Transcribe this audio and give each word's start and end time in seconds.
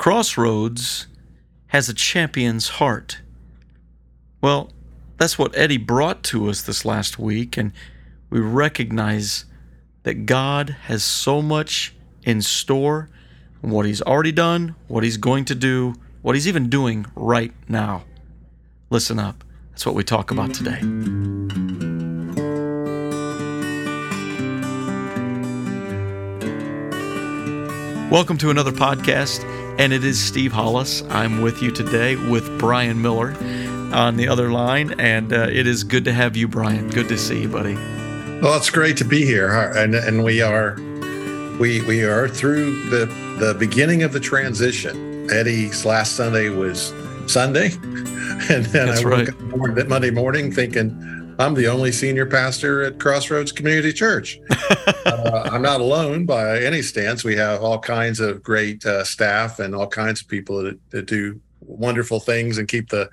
Crossroads 0.00 1.08
has 1.66 1.90
a 1.90 1.92
champion's 1.92 2.68
heart. 2.68 3.20
Well, 4.40 4.70
that's 5.18 5.38
what 5.38 5.54
Eddie 5.54 5.76
brought 5.76 6.22
to 6.22 6.48
us 6.48 6.62
this 6.62 6.86
last 6.86 7.18
week, 7.18 7.58
and 7.58 7.72
we 8.30 8.40
recognize 8.40 9.44
that 10.04 10.24
God 10.24 10.70
has 10.84 11.04
so 11.04 11.42
much 11.42 11.94
in 12.22 12.40
store, 12.40 13.10
what 13.60 13.84
He's 13.84 14.00
already 14.00 14.32
done, 14.32 14.74
what 14.88 15.04
He's 15.04 15.18
going 15.18 15.44
to 15.44 15.54
do, 15.54 15.94
what 16.22 16.34
He's 16.34 16.48
even 16.48 16.70
doing 16.70 17.04
right 17.14 17.52
now. 17.68 18.04
Listen 18.88 19.18
up. 19.18 19.44
That's 19.72 19.84
what 19.84 19.94
we 19.94 20.02
talk 20.02 20.30
about 20.30 20.54
today. 20.54 20.80
Welcome 28.10 28.38
to 28.38 28.48
another 28.48 28.72
podcast, 28.72 29.44
and 29.80 29.94
it 29.94 30.04
is 30.04 30.22
Steve 30.22 30.52
Hollis. 30.52 31.02
I'm 31.08 31.40
with 31.40 31.62
you 31.62 31.70
today 31.70 32.14
with 32.14 32.58
Brian 32.58 33.00
Miller 33.00 33.34
on 33.94 34.16
the 34.16 34.28
other 34.28 34.50
line, 34.50 34.92
and 35.00 35.32
uh, 35.32 35.46
it 35.50 35.66
is 35.66 35.84
good 35.84 36.04
to 36.04 36.12
have 36.12 36.36
you, 36.36 36.48
Brian. 36.48 36.90
Good 36.90 37.08
to 37.08 37.16
see 37.16 37.40
you, 37.40 37.48
buddy. 37.48 37.76
Well, 38.42 38.58
it's 38.58 38.68
great 38.68 38.98
to 38.98 39.06
be 39.06 39.24
here, 39.24 39.48
and 39.74 39.94
and 39.94 40.22
we 40.22 40.42
are 40.42 40.74
we 41.58 41.80
we 41.86 42.04
are 42.04 42.28
through 42.28 42.90
the 42.90 43.06
the 43.38 43.56
beginning 43.58 44.02
of 44.02 44.12
the 44.12 44.20
transition. 44.20 45.30
Eddie's 45.30 45.86
last 45.86 46.12
Sunday 46.12 46.50
was 46.50 46.92
Sunday, 47.26 47.70
and 48.50 48.66
then 48.66 48.88
That's 48.88 49.00
I 49.00 49.08
woke 49.08 49.28
right. 49.28 49.78
up 49.78 49.88
Monday 49.88 50.10
morning 50.10 50.52
thinking 50.52 50.90
I'm 51.40 51.54
the 51.54 51.68
only 51.68 51.90
senior 51.90 52.26
pastor 52.26 52.82
at 52.82 53.00
Crossroads 53.00 53.50
Community 53.50 53.94
Church. 53.94 54.38
uh, 55.06 55.48
I'm 55.50 55.62
not 55.62 55.80
alone 55.80 56.26
by 56.26 56.60
any 56.60 56.82
stance. 56.82 57.24
We 57.24 57.34
have 57.36 57.62
all 57.62 57.78
kinds 57.78 58.20
of 58.20 58.42
great 58.42 58.84
uh, 58.84 59.04
staff 59.04 59.58
and 59.58 59.74
all 59.74 59.86
kinds 59.86 60.20
of 60.20 60.28
people 60.28 60.62
that, 60.62 60.90
that, 60.90 61.06
do 61.06 61.40
wonderful 61.62 62.20
things 62.20 62.58
and 62.58 62.68
keep 62.68 62.90
the 62.90 63.08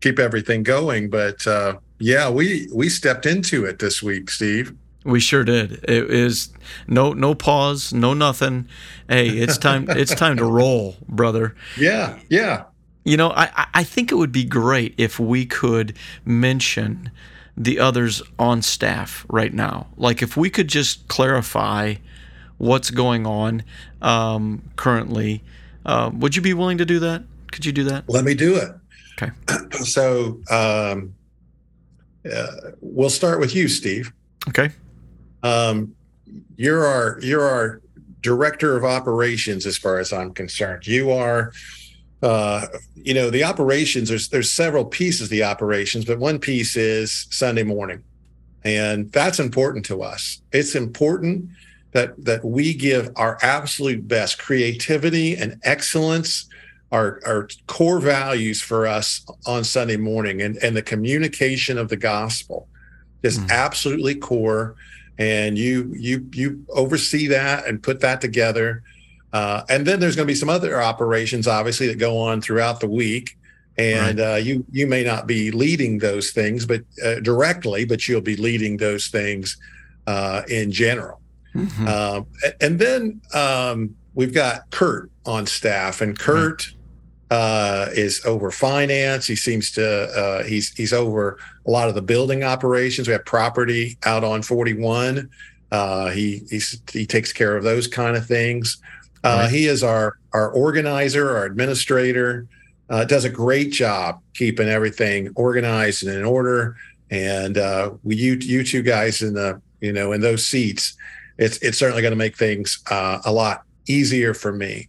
keep 0.00 0.18
everything 0.18 0.62
going. 0.62 1.10
But 1.10 1.46
uh, 1.46 1.76
yeah, 1.98 2.30
we 2.30 2.66
we 2.72 2.88
stepped 2.88 3.26
into 3.26 3.66
it 3.66 3.78
this 3.78 4.02
week, 4.02 4.30
Steve. 4.30 4.74
We 5.04 5.20
sure 5.20 5.44
did. 5.44 5.84
It 5.84 6.10
is 6.10 6.48
no 6.88 7.12
no 7.12 7.34
pause, 7.34 7.92
no 7.92 8.14
nothing. 8.14 8.68
Hey, 9.06 9.28
it's 9.28 9.58
time 9.58 9.86
it's 9.90 10.14
time 10.14 10.38
to 10.38 10.46
roll, 10.46 10.96
brother. 11.08 11.54
Yeah, 11.76 12.18
yeah. 12.30 12.64
You 13.04 13.18
know, 13.18 13.32
I 13.32 13.66
I 13.74 13.84
think 13.84 14.10
it 14.10 14.14
would 14.14 14.32
be 14.32 14.44
great 14.44 14.94
if 14.96 15.20
we 15.20 15.44
could 15.44 15.94
mention 16.24 17.10
the 17.56 17.78
others 17.78 18.22
on 18.38 18.62
staff 18.62 19.26
right 19.28 19.52
now. 19.52 19.88
Like 19.96 20.22
if 20.22 20.36
we 20.36 20.50
could 20.50 20.68
just 20.68 21.08
clarify 21.08 21.96
what's 22.58 22.90
going 22.90 23.26
on 23.26 23.62
um, 24.02 24.62
currently, 24.76 25.42
uh, 25.84 26.10
would 26.14 26.36
you 26.36 26.42
be 26.42 26.54
willing 26.54 26.78
to 26.78 26.86
do 26.86 26.98
that? 27.00 27.24
Could 27.52 27.64
you 27.64 27.72
do 27.72 27.84
that? 27.84 28.08
Let 28.08 28.24
me 28.24 28.34
do 28.34 28.56
it. 28.56 28.70
Okay. 29.20 29.32
So 29.84 30.40
um, 30.50 31.14
uh, 32.30 32.46
we'll 32.80 33.08
start 33.08 33.40
with 33.40 33.54
you, 33.54 33.66
Steve. 33.66 34.12
Okay. 34.48 34.70
Um, 35.42 35.94
you're 36.56 36.84
our 36.84 37.18
you're 37.22 37.42
our 37.42 37.80
director 38.20 38.76
of 38.76 38.84
operations, 38.84 39.64
as 39.64 39.76
far 39.76 39.98
as 39.98 40.12
I'm 40.12 40.32
concerned. 40.32 40.86
You 40.86 41.10
are 41.12 41.52
uh, 42.22 42.66
you 42.94 43.14
know, 43.14 43.30
the 43.30 43.44
operations, 43.44 44.08
there's 44.08 44.28
there's 44.28 44.50
several 44.50 44.84
pieces 44.84 45.22
of 45.22 45.28
the 45.30 45.42
operations, 45.42 46.04
but 46.04 46.18
one 46.18 46.38
piece 46.38 46.76
is 46.76 47.26
Sunday 47.30 47.62
morning. 47.62 48.02
And 48.62 49.10
that's 49.10 49.40
important 49.40 49.86
to 49.86 50.02
us. 50.02 50.42
It's 50.52 50.74
important 50.74 51.48
that 51.92 52.22
that 52.24 52.44
we 52.44 52.74
give 52.74 53.10
our 53.16 53.38
absolute 53.42 54.06
best 54.06 54.38
creativity 54.38 55.36
and 55.36 55.58
excellence 55.64 56.46
our, 56.92 57.20
our 57.24 57.48
core 57.66 58.00
values 58.00 58.60
for 58.60 58.86
us 58.86 59.24
on 59.46 59.62
Sunday 59.62 59.96
morning 59.96 60.42
and, 60.42 60.56
and 60.56 60.76
the 60.76 60.82
communication 60.82 61.78
of 61.78 61.88
the 61.88 61.96
gospel 61.96 62.68
is 63.22 63.38
mm. 63.38 63.48
absolutely 63.50 64.14
core. 64.14 64.74
And 65.18 65.58
you 65.58 65.92
you 65.96 66.26
you 66.32 66.64
oversee 66.70 67.26
that 67.26 67.66
and 67.66 67.82
put 67.82 68.00
that 68.00 68.22
together. 68.22 68.82
Uh, 69.32 69.62
and 69.68 69.86
then 69.86 70.00
there's 70.00 70.16
going 70.16 70.26
to 70.26 70.30
be 70.30 70.36
some 70.36 70.48
other 70.48 70.82
operations, 70.82 71.46
obviously, 71.46 71.86
that 71.86 71.98
go 71.98 72.18
on 72.18 72.40
throughout 72.40 72.80
the 72.80 72.88
week. 72.88 73.36
And 73.78 74.18
right. 74.18 74.34
uh, 74.34 74.36
you 74.36 74.64
you 74.70 74.86
may 74.86 75.04
not 75.04 75.26
be 75.26 75.50
leading 75.50 75.98
those 75.98 76.32
things, 76.32 76.66
but 76.66 76.82
uh, 77.04 77.20
directly, 77.20 77.84
but 77.84 78.06
you'll 78.06 78.20
be 78.20 78.36
leading 78.36 78.76
those 78.76 79.08
things 79.08 79.56
uh, 80.06 80.42
in 80.48 80.72
general. 80.72 81.20
Mm-hmm. 81.54 81.88
Um, 81.88 82.26
and 82.60 82.78
then 82.78 83.20
um, 83.32 83.96
we've 84.14 84.34
got 84.34 84.68
Kurt 84.70 85.10
on 85.24 85.46
staff, 85.46 86.00
and 86.00 86.18
Kurt 86.18 86.74
mm-hmm. 87.30 87.92
is 87.98 88.22
over 88.26 88.50
finance. 88.50 89.26
He 89.26 89.36
seems 89.36 89.70
to 89.72 89.86
uh, 89.86 90.42
he's 90.42 90.74
he's 90.74 90.92
over 90.92 91.38
a 91.64 91.70
lot 91.70 91.88
of 91.88 91.94
the 91.94 92.02
building 92.02 92.42
operations. 92.42 93.06
We 93.06 93.12
have 93.12 93.24
property 93.24 93.96
out 94.04 94.24
on 94.24 94.42
41. 94.42 95.30
he 96.12 96.42
he 96.92 97.06
takes 97.06 97.32
care 97.32 97.56
of 97.56 97.62
those 97.62 97.86
kind 97.86 98.16
of 98.16 98.26
things. 98.26 98.78
Uh, 99.22 99.42
right. 99.42 99.50
He 99.50 99.66
is 99.66 99.82
our 99.82 100.18
our 100.32 100.50
organizer, 100.50 101.36
our 101.36 101.44
administrator. 101.44 102.46
Uh, 102.88 103.04
does 103.04 103.24
a 103.24 103.30
great 103.30 103.70
job 103.70 104.20
keeping 104.34 104.68
everything 104.68 105.30
organized 105.36 106.02
and 106.02 106.12
in 106.12 106.24
order. 106.24 106.76
And 107.10 107.56
uh, 107.56 107.92
we, 108.02 108.16
you 108.16 108.34
you 108.34 108.64
two 108.64 108.82
guys 108.82 109.22
in 109.22 109.34
the 109.34 109.60
you 109.80 109.92
know 109.92 110.12
in 110.12 110.20
those 110.20 110.44
seats, 110.46 110.96
it's 111.38 111.58
it's 111.58 111.78
certainly 111.78 112.02
going 112.02 112.12
to 112.12 112.16
make 112.16 112.36
things 112.36 112.82
uh, 112.90 113.20
a 113.24 113.32
lot 113.32 113.62
easier 113.86 114.34
for 114.34 114.52
me. 114.52 114.88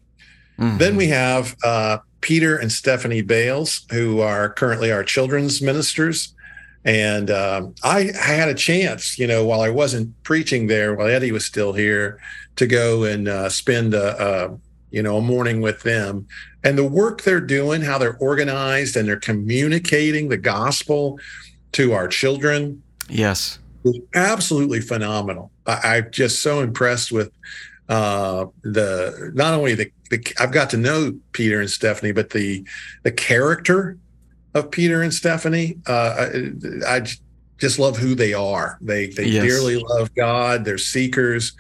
Mm-hmm. 0.59 0.78
Then 0.78 0.96
we 0.96 1.08
have 1.08 1.56
uh, 1.63 2.00
Peter 2.22 2.58
and 2.58 2.72
Stephanie 2.72 3.24
Bales, 3.24 3.86
who 3.92 4.22
are 4.22 4.50
currently 4.50 4.92
our 4.92 5.03
children's 5.03 5.62
ministers. 5.62 6.34
And 6.84 7.30
um, 7.30 7.75
I, 7.84 8.09
I, 8.19 8.31
had 8.34 8.50
a 8.50 8.56
chance, 8.56 9.19
you 9.19 9.28
know, 9.28 9.46
while 9.46 9.62
I 9.62 9.69
wasn't 9.69 10.12
preaching 10.24 10.66
there, 10.66 10.96
while 10.96 11.08
Eddie 11.08 11.31
was 11.31 11.46
still 11.46 11.74
here, 11.74 12.19
to 12.56 12.67
go 12.67 13.03
and 13.03 13.28
uh, 13.28 13.50
spend 13.50 13.94
a, 13.94 14.50
a, 14.51 14.57
you 14.91 15.01
know 15.01 15.17
a 15.17 15.22
morning 15.22 15.62
with 15.62 15.84
them. 15.84 16.28
And 16.63 16.78
the 16.78 16.85
work 16.85 17.23
they're 17.23 17.41
doing, 17.41 17.81
how 17.81 17.97
they're 17.97 18.17
organized, 18.17 18.95
and 18.95 19.07
they're 19.07 19.19
communicating 19.19 20.29
the 20.29 20.38
gospel 20.38 21.19
to 21.73 21.94
our 21.94 22.07
children. 22.07 22.84
Yes, 23.09 23.59
absolutely 24.13 24.81
phenomenal. 24.81 25.51
I, 25.66 25.97
I'm 25.97 26.12
just 26.12 26.41
so 26.41 26.59
impressed 26.59 27.12
with 27.12 27.31
uh, 27.89 28.45
the 28.62 29.31
not 29.33 29.53
only 29.53 29.75
the, 29.75 29.91
the 30.09 30.25
I've 30.39 30.51
got 30.51 30.69
to 30.72 30.78
know 30.78 31.13
Peter 31.31 31.59
and 31.59 31.69
Stephanie, 31.69 32.12
but 32.12 32.29
the 32.29 32.66
the 33.03 33.12
character 33.12 33.97
of 34.53 34.72
Peter 34.72 35.01
and 35.01 35.13
Stephanie. 35.13 35.78
Uh, 35.88 36.28
I, 36.88 36.95
I, 36.95 37.07
just 37.57 37.78
love 37.78 37.95
who 37.95 38.16
they 38.16 38.33
are. 38.33 38.79
They 38.81 39.06
they 39.06 39.25
yes. 39.25 39.44
dearly 39.44 39.75
love 39.75 40.12
God. 40.16 40.66
They're 40.66 40.79
seekers 40.79 41.53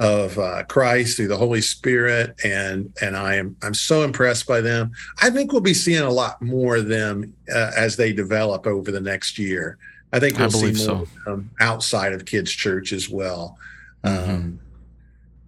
of 0.00 0.38
uh, 0.38 0.64
Christ 0.64 1.16
through 1.16 1.28
the 1.28 1.36
Holy 1.36 1.60
Spirit, 1.60 2.34
and 2.42 2.92
and 3.02 3.16
I 3.16 3.36
am 3.36 3.54
I'm 3.62 3.74
so 3.74 4.02
impressed 4.02 4.46
by 4.46 4.62
them. 4.62 4.92
I 5.20 5.28
think 5.28 5.52
we'll 5.52 5.60
be 5.60 5.74
seeing 5.74 6.02
a 6.02 6.10
lot 6.10 6.40
more 6.40 6.76
of 6.76 6.88
them 6.88 7.34
uh, 7.54 7.72
as 7.76 7.96
they 7.96 8.12
develop 8.12 8.66
over 8.66 8.90
the 8.90 9.00
next 9.00 9.38
year. 9.38 9.76
I 10.12 10.18
think 10.18 10.38
we'll 10.38 10.46
I 10.46 10.72
see 10.72 10.86
more 10.88 11.06
so. 11.26 11.44
outside 11.60 12.14
of 12.14 12.24
kids' 12.24 12.50
church 12.50 12.92
as 12.92 13.10
well. 13.10 13.58
Mm-hmm. 14.02 14.30
Um, 14.30 14.60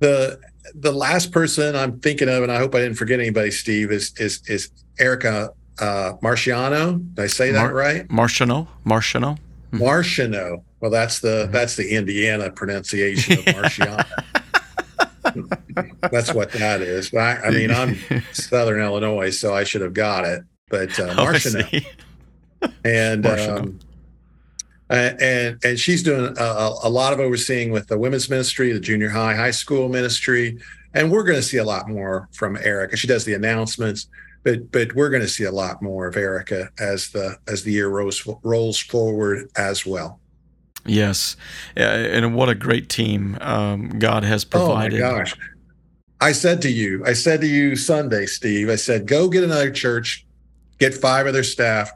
the 0.01 0.39
the 0.75 0.93
last 0.93 1.33
person 1.33 1.75
I'm 1.75 1.99
thinking 2.01 2.29
of, 2.29 2.43
and 2.43 2.53
I 2.53 2.59
hope 2.59 2.75
I 2.75 2.81
didn't 2.81 2.97
forget 2.97 3.21
anybody, 3.21 3.51
Steve, 3.51 3.91
is 3.91 4.13
is 4.19 4.43
is 4.49 4.69
Erica 4.99 5.55
uh, 5.79 6.13
Marciano. 6.23 7.03
Did 7.15 7.25
I 7.25 7.27
say 7.27 7.53
that 7.53 7.63
Mar- 7.63 7.75
right? 7.75 8.07
Marciano. 8.09 8.69
Marciano. 8.85 9.39
Hmm. 9.71 9.79
Marciano. 9.79 10.63
Well, 10.81 10.91
that's 10.91 11.21
the 11.21 11.45
mm-hmm. 11.45 11.53
that's 11.53 11.77
the 11.77 11.97
Indiana 11.97 12.51
pronunciation 12.51 13.39
of 13.39 13.45
Marciano. 13.47 14.05
that's 16.11 16.33
what 16.33 16.53
that 16.53 16.81
is. 16.81 17.13
I, 17.15 17.37
I, 17.37 17.51
mean, 17.51 17.71
I'm 17.71 17.97
Southern 18.33 18.81
Illinois, 18.81 19.31
so 19.31 19.55
I 19.55 19.65
should 19.65 19.83
have 19.83 19.95
got 19.95 20.25
it. 20.25 20.43
But 20.69 20.99
uh, 20.99 21.15
oh, 21.19 21.27
Marciano. 21.27 21.85
and 22.85 23.27
um, 23.27 23.79
and 24.89 25.59
and 25.65 25.79
she's 25.79 26.03
doing 26.03 26.35
a, 26.39 26.71
a, 26.83 26.89
lot 26.89 27.13
of 27.13 27.21
overseeing 27.21 27.73
with 27.73 27.89
the 27.89 27.99
women's 27.99 28.31
ministry, 28.31 28.73
the 28.73 28.81
junior 28.81 29.11
high, 29.11 29.35
high 29.35 29.51
school 29.51 29.89
ministry, 29.89 30.59
and 30.95 31.11
we're 31.11 31.25
going 31.25 31.39
to 31.39 31.43
see 31.43 31.59
a 31.59 31.65
lot 31.65 31.89
more 31.89 32.29
from 32.33 32.57
Erica. 32.57 32.97
She 32.97 33.07
does 33.07 33.25
the 33.25 33.35
announcements 33.35 34.09
but 34.43 34.71
but 34.73 34.95
we're 34.95 35.11
going 35.11 35.23
to 35.23 35.29
see 35.29 35.45
a 35.45 35.53
lot 35.53 35.83
more 35.83 36.07
of 36.07 36.17
Erica 36.17 36.71
as 36.79 37.11
the 37.11 37.39
as 37.49 37.63
the 37.63 37.73
year 37.73 37.89
rolls 37.89 38.27
rolls 38.43 38.79
forward 38.79 39.49
as 39.57 39.87
well. 39.87 40.21
Yes, 40.85 41.37
and 41.77 42.35
what 42.35 42.49
a 42.49 42.55
great 42.55 42.89
team 42.89 43.39
um, 43.41 43.99
God 43.99 44.25
has 44.25 44.45
provided. 44.45 45.01
Oh 45.01 45.13
my 45.13 45.19
gosh! 45.19 45.37
I 46.21 46.33
said 46.33 46.63
to 46.63 46.71
you, 46.71 47.05
I 47.05 47.13
said 47.13 47.41
to 47.41 47.47
you 47.47 47.77
Sunday, 47.77 48.27
Steve. 48.27 48.69
I 48.69 48.77
said, 48.77 49.07
go 49.07 49.29
get 49.29 49.43
another 49.45 49.71
church, 49.71 50.25
get 50.79 50.95
five 50.95 51.27
of 51.27 51.35
their 51.35 51.45
staff. 51.45 51.91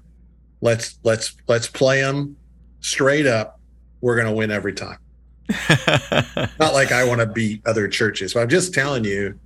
Let's 0.60 0.98
let's 1.02 1.36
let's 1.48 1.68
play 1.68 2.00
them 2.00 2.36
straight 2.80 3.26
up. 3.26 3.60
We're 4.00 4.16
going 4.16 4.26
to 4.26 4.32
win 4.32 4.50
every 4.50 4.72
time. 4.72 4.98
Not 6.58 6.74
like 6.74 6.92
I 6.92 7.04
want 7.04 7.20
to 7.20 7.26
beat 7.26 7.62
other 7.66 7.88
churches, 7.88 8.34
but 8.34 8.40
I'm 8.40 8.48
just 8.48 8.74
telling 8.74 9.04
you 9.04 9.38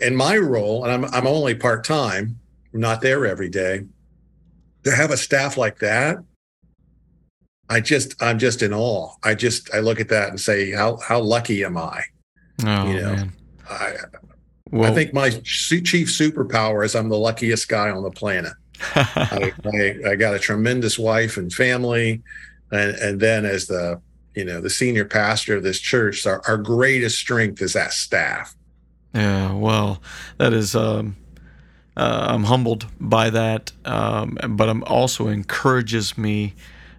in 0.00 0.16
my 0.16 0.36
role, 0.36 0.84
and 0.84 0.92
I'm 0.92 1.14
I'm 1.14 1.26
only 1.26 1.54
part 1.54 1.84
time, 1.84 2.38
not 2.72 3.00
there 3.00 3.26
every 3.26 3.48
day. 3.48 3.84
To 4.84 4.90
have 4.90 5.10
a 5.10 5.16
staff 5.16 5.56
like 5.56 5.78
that, 5.78 6.18
I 7.72 7.80
just 7.80 8.22
I'm 8.22 8.38
just 8.38 8.60
in 8.60 8.74
awe. 8.74 9.14
I 9.22 9.34
just 9.34 9.74
I 9.74 9.80
look 9.80 9.98
at 9.98 10.10
that 10.10 10.28
and 10.28 10.38
say, 10.38 10.72
how 10.72 10.98
how 10.98 11.20
lucky 11.20 11.64
am 11.64 11.78
I? 11.78 12.02
Oh, 12.66 12.86
you 12.86 13.00
know, 13.00 13.14
man. 13.14 13.32
I 13.70 13.94
well, 14.70 14.90
I 14.90 14.94
think 14.94 15.14
my 15.14 15.30
chief 15.30 16.08
superpower 16.08 16.84
is 16.84 16.94
I'm 16.94 17.08
the 17.08 17.16
luckiest 17.16 17.70
guy 17.70 17.88
on 17.90 18.02
the 18.02 18.10
planet. 18.10 18.52
I, 18.94 19.52
I, 19.64 20.10
I, 20.10 20.16
got 20.16 20.34
a 20.34 20.38
tremendous 20.38 20.98
wife 20.98 21.38
and 21.38 21.50
family, 21.50 22.22
and 22.70 22.94
and 22.96 23.20
then 23.20 23.46
as 23.46 23.68
the 23.68 24.02
you 24.34 24.44
know 24.44 24.60
the 24.60 24.70
senior 24.70 25.06
pastor 25.06 25.56
of 25.56 25.62
this 25.62 25.80
church, 25.80 26.26
our, 26.26 26.42
our 26.46 26.58
greatest 26.58 27.18
strength 27.18 27.62
is 27.62 27.72
that 27.72 27.92
staff. 27.92 28.54
Yeah, 29.14 29.54
well, 29.54 30.02
that 30.36 30.52
is. 30.52 30.74
Um, 30.74 31.16
uh, 31.96 32.26
I'm 32.30 32.44
humbled 32.44 32.86
by 33.00 33.28
that, 33.30 33.72
um, 33.84 34.38
but 34.48 34.68
I'm 34.68 34.82
also 34.84 35.28
encourages 35.28 36.16
me 36.16 36.54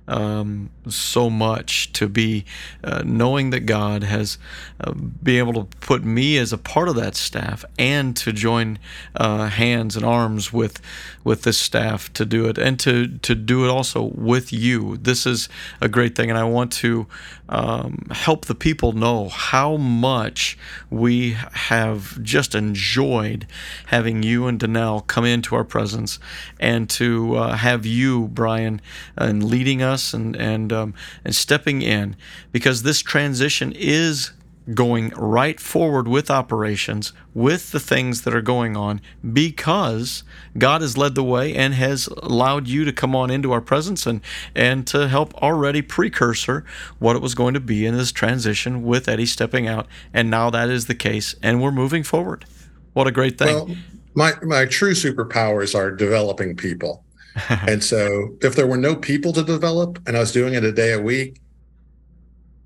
um, 0.08 0.70
so 0.88 1.30
much 1.30 1.92
to 1.94 2.08
be 2.08 2.46
uh, 2.84 3.04
knowing 3.06 3.52
that 3.52 3.62
God 3.62 4.04
has 4.04 4.38
uh, 4.82 4.92
be 4.92 5.38
able 5.38 5.54
to 5.54 5.78
put 5.78 6.04
me 6.04 6.38
as 6.38 6.52
a 6.52 6.58
part 6.58 6.90
of 6.90 6.96
that 6.96 7.16
staff 7.16 7.64
and 7.80 8.16
to 8.18 8.32
join 8.34 8.80
uh, 9.16 9.48
hands 9.48 9.96
and 9.96 10.06
arms 10.06 10.52
with 10.52 10.82
with 11.24 11.44
this 11.44 11.58
staff 11.58 12.12
to 12.14 12.26
do 12.26 12.48
it 12.48 12.58
and 12.58 12.80
to 12.82 13.08
to 13.20 13.36
do 13.36 13.64
it 13.66 13.70
also 13.70 14.04
with 14.04 14.52
you. 14.52 14.98
This 14.98 15.26
is 15.26 15.50
a 15.80 15.88
great 15.88 16.16
thing, 16.16 16.30
and 16.30 16.38
I 16.38 16.44
want 16.44 16.72
to 16.74 17.08
um, 17.54 18.08
help 18.10 18.46
the 18.46 18.56
people 18.56 18.94
know 18.94 19.30
how 19.30 19.78
much 19.78 20.58
we 20.90 21.38
have 21.52 22.22
just 22.24 22.56
enjoyed 22.56 23.46
having 23.86 24.24
you 24.24 24.48
and 24.48 24.60
Danelle 24.60 25.06
come 25.06 25.24
into 25.24 25.56
our 25.56 25.64
presence 25.64 26.18
and 26.60 26.90
to 26.90 27.36
uh, 27.36 27.56
have 27.56 27.86
you, 27.86 28.30
Brian, 28.30 28.82
and 29.16 29.44
leading 29.44 29.84
us 29.84 30.16
and 30.16 30.36
and 30.36 30.74
um, 30.74 30.96
and 31.24 31.36
stepping 31.36 31.84
in. 31.84 32.16
Because 32.52 32.82
this 32.82 33.02
transition 33.02 33.72
is 33.76 34.32
going 34.74 35.10
right 35.10 35.60
forward 35.60 36.08
with 36.08 36.32
operations, 36.32 37.12
with 37.34 37.72
the 37.72 37.80
things 37.80 38.22
that 38.22 38.34
are 38.34 38.42
going 38.42 38.78
on, 38.78 39.02
because 39.34 40.24
God 40.58 40.82
has 40.82 40.98
led 40.98 41.16
the 41.16 41.24
way 41.24 41.54
and 41.56 41.74
has 41.74 42.08
allowed 42.22 42.68
you 42.68 42.86
to 42.86 42.94
come 42.94 43.16
on 43.16 43.30
into 43.30 43.52
our 43.52 43.62
presence 43.62 44.06
and, 44.06 44.22
and 44.56 44.88
to 44.88 45.08
help 45.08 45.34
already 45.36 45.82
precursor 45.82 46.64
what 47.00 47.16
it 47.16 47.22
was 47.22 47.36
going 47.36 47.54
to 47.54 47.60
be 47.60 47.86
in 47.86 47.98
this 47.98 48.12
transition 48.12 48.84
with 48.84 49.08
Eddie 49.08 49.26
stepping 49.26 49.68
out. 49.68 49.88
And 50.14 50.30
now 50.30 50.50
that 50.50 50.70
is 50.70 50.86
the 50.86 50.96
case, 50.96 51.36
and 51.42 51.62
we're 51.62 51.72
moving 51.72 52.04
forward. 52.04 52.46
What 52.94 53.08
a 53.08 53.12
great 53.12 53.38
thing. 53.38 53.56
Well, 53.56 53.76
my, 54.16 54.34
my 54.44 54.66
true 54.66 54.94
superpowers 54.94 55.76
are 55.76 55.92
developing 55.92 56.56
people. 56.56 57.04
and 57.50 57.84
so 57.84 58.36
if 58.42 58.56
there 58.56 58.68
were 58.68 58.78
no 58.78 58.96
people 58.96 59.34
to 59.34 59.44
develop 59.44 60.00
and 60.08 60.16
I 60.16 60.20
was 60.20 60.32
doing 60.32 60.54
it 60.54 60.64
a 60.64 60.72
day 60.72 60.94
a 60.94 61.02
week, 61.02 61.42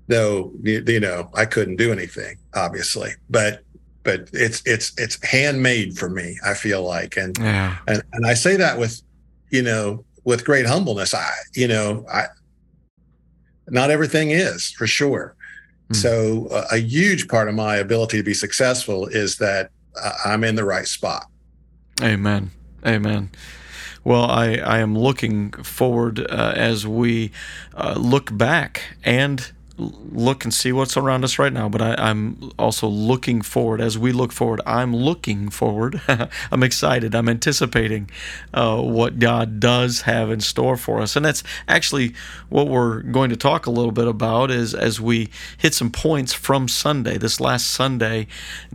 no, 0.08 0.52
you, 0.62 0.82
you 0.86 1.00
know, 1.00 1.30
I 1.34 1.44
couldn't 1.44 1.76
do 1.76 1.92
anything, 1.92 2.36
obviously, 2.54 3.10
but 3.28 3.62
but 4.02 4.30
it's 4.32 4.62
it's 4.64 4.92
it's 4.98 5.22
handmade 5.24 5.98
for 5.98 6.08
me. 6.08 6.38
I 6.44 6.54
feel 6.54 6.82
like, 6.82 7.16
and 7.16 7.36
yeah. 7.38 7.76
and 7.86 8.02
and 8.12 8.26
I 8.26 8.34
say 8.34 8.56
that 8.56 8.78
with, 8.78 9.02
you 9.50 9.62
know, 9.62 10.04
with 10.24 10.44
great 10.44 10.66
humbleness. 10.66 11.14
I, 11.14 11.30
you 11.54 11.68
know, 11.68 12.06
I, 12.10 12.24
not 13.68 13.90
everything 13.90 14.30
is 14.30 14.70
for 14.70 14.86
sure. 14.86 15.36
Mm. 15.90 15.96
So 15.96 16.48
uh, 16.48 16.66
a 16.72 16.78
huge 16.78 17.28
part 17.28 17.48
of 17.48 17.54
my 17.54 17.76
ability 17.76 18.16
to 18.16 18.22
be 18.22 18.34
successful 18.34 19.06
is 19.06 19.36
that 19.36 19.70
uh, 20.02 20.12
I'm 20.24 20.44
in 20.44 20.54
the 20.54 20.64
right 20.64 20.86
spot. 20.86 21.26
Amen. 22.02 22.50
Amen. 22.86 23.30
Well, 24.04 24.24
I, 24.24 24.54
I 24.56 24.78
am 24.78 24.96
looking 24.96 25.52
forward 25.52 26.20
uh, 26.20 26.52
as 26.56 26.86
we 26.86 27.30
uh, 27.74 27.94
look 27.98 28.36
back 28.36 28.96
and 29.04 29.52
look 29.78 30.44
and 30.44 30.52
see 30.52 30.72
what's 30.72 30.96
around 30.96 31.24
us 31.24 31.38
right 31.38 31.52
now, 31.52 31.68
but 31.68 31.80
I, 31.80 32.10
am 32.10 32.50
also 32.58 32.88
looking 32.88 33.42
forward. 33.42 33.80
As 33.80 33.96
we 33.96 34.12
look 34.12 34.32
forward, 34.32 34.60
I'm 34.66 34.94
looking 34.94 35.48
forward. 35.50 36.00
I'm 36.50 36.62
excited. 36.62 37.14
I'm 37.14 37.28
anticipating 37.28 38.10
uh, 38.52 38.82
what 38.82 39.18
God 39.18 39.60
does 39.60 40.02
have 40.02 40.30
in 40.30 40.40
store 40.40 40.76
for 40.76 41.00
us, 41.00 41.14
and 41.14 41.24
that's 41.24 41.44
actually 41.68 42.14
what 42.48 42.68
we're 42.68 43.02
going 43.02 43.30
to 43.30 43.36
talk 43.36 43.66
a 43.66 43.70
little 43.70 43.92
bit 43.92 44.08
about. 44.08 44.50
Is 44.50 44.74
as 44.74 45.00
we 45.00 45.30
hit 45.56 45.74
some 45.74 45.90
points 45.90 46.32
from 46.32 46.66
Sunday, 46.66 47.16
this 47.16 47.40
last 47.40 47.70
Sunday, 47.70 48.26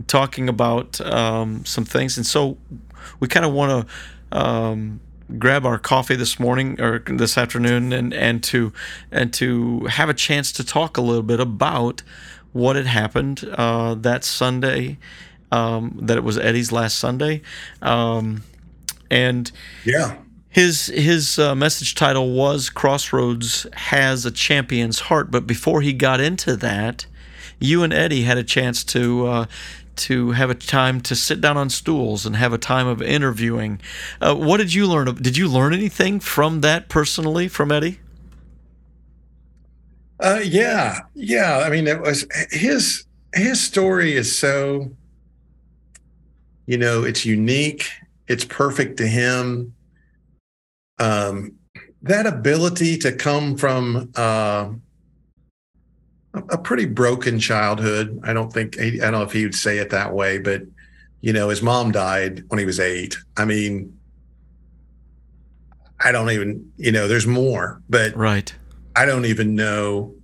talking 0.06 0.48
about 0.48 1.00
um, 1.02 1.64
some 1.66 1.84
things, 1.84 2.16
and 2.16 2.26
so 2.26 2.56
we 3.20 3.28
kind 3.28 3.44
of 3.44 3.52
want 3.52 3.86
to. 3.86 3.94
Um, 4.36 5.00
grab 5.38 5.64
our 5.64 5.78
coffee 5.78 6.16
this 6.16 6.38
morning 6.38 6.80
or 6.80 7.00
this 7.00 7.38
afternoon 7.38 7.92
and, 7.92 8.12
and 8.12 8.42
to 8.44 8.72
and 9.10 9.32
to 9.32 9.80
have 9.86 10.08
a 10.08 10.14
chance 10.14 10.52
to 10.52 10.64
talk 10.64 10.96
a 10.96 11.00
little 11.00 11.22
bit 11.22 11.40
about 11.40 12.02
what 12.52 12.76
had 12.76 12.86
happened 12.86 13.44
uh, 13.58 13.94
that 13.94 14.24
Sunday, 14.24 14.98
um, 15.50 15.98
that 16.02 16.16
it 16.16 16.24
was 16.24 16.38
Eddie's 16.38 16.70
last 16.70 16.98
Sunday, 16.98 17.42
um, 17.82 18.42
and 19.10 19.50
yeah, 19.84 20.16
his 20.48 20.86
his 20.86 21.38
uh, 21.38 21.54
message 21.54 21.94
title 21.94 22.32
was 22.32 22.70
Crossroads 22.70 23.66
has 23.72 24.24
a 24.24 24.30
champion's 24.30 25.00
heart. 25.00 25.30
But 25.30 25.46
before 25.46 25.80
he 25.80 25.92
got 25.92 26.20
into 26.20 26.56
that, 26.56 27.06
you 27.58 27.82
and 27.82 27.92
Eddie 27.92 28.22
had 28.22 28.38
a 28.38 28.44
chance 28.44 28.84
to 28.84 29.26
uh, 29.26 29.46
to 29.96 30.32
have 30.32 30.50
a 30.50 30.54
time 30.54 31.00
to 31.02 31.14
sit 31.14 31.40
down 31.40 31.56
on 31.56 31.70
stools 31.70 32.26
and 32.26 32.36
have 32.36 32.52
a 32.52 32.58
time 32.58 32.86
of 32.86 33.00
interviewing. 33.00 33.80
Uh, 34.20 34.34
what 34.34 34.58
did 34.58 34.74
you 34.74 34.86
learn? 34.86 35.14
Did 35.16 35.36
you 35.36 35.48
learn 35.48 35.72
anything 35.72 36.20
from 36.20 36.60
that 36.62 36.88
personally 36.88 37.48
from 37.48 37.70
Eddie? 37.70 38.00
Uh, 40.20 40.40
yeah, 40.44 41.00
yeah. 41.14 41.62
I 41.64 41.70
mean, 41.70 41.86
it 41.86 42.00
was 42.00 42.26
his 42.50 43.04
his 43.34 43.60
story 43.60 44.14
is 44.14 44.36
so, 44.36 44.90
you 46.66 46.78
know, 46.78 47.02
it's 47.02 47.26
unique. 47.26 47.88
It's 48.28 48.44
perfect 48.44 48.96
to 48.98 49.06
him. 49.06 49.74
Um, 50.98 51.56
that 52.02 52.26
ability 52.26 52.98
to 52.98 53.12
come 53.12 53.56
from 53.56 54.10
uh, 54.14 54.70
a 56.50 56.58
pretty 56.58 56.86
broken 56.86 57.38
childhood. 57.38 58.20
I 58.24 58.32
don't 58.32 58.52
think 58.52 58.80
I 58.80 58.90
don't 58.90 59.12
know 59.12 59.22
if 59.22 59.32
he 59.32 59.44
would 59.44 59.54
say 59.54 59.78
it 59.78 59.90
that 59.90 60.12
way, 60.12 60.38
but 60.38 60.62
you 61.20 61.32
know, 61.32 61.48
his 61.48 61.62
mom 61.62 61.92
died 61.92 62.44
when 62.48 62.58
he 62.58 62.66
was 62.66 62.80
eight. 62.80 63.16
I 63.36 63.44
mean, 63.44 63.96
I 66.00 66.12
don't 66.12 66.30
even 66.30 66.72
you 66.76 66.92
know. 66.92 67.08
There's 67.08 67.26
more, 67.26 67.80
but 67.88 68.14
right. 68.16 68.52
I 68.96 69.06
don't 69.06 69.24
even 69.24 69.54
know. 69.54 70.14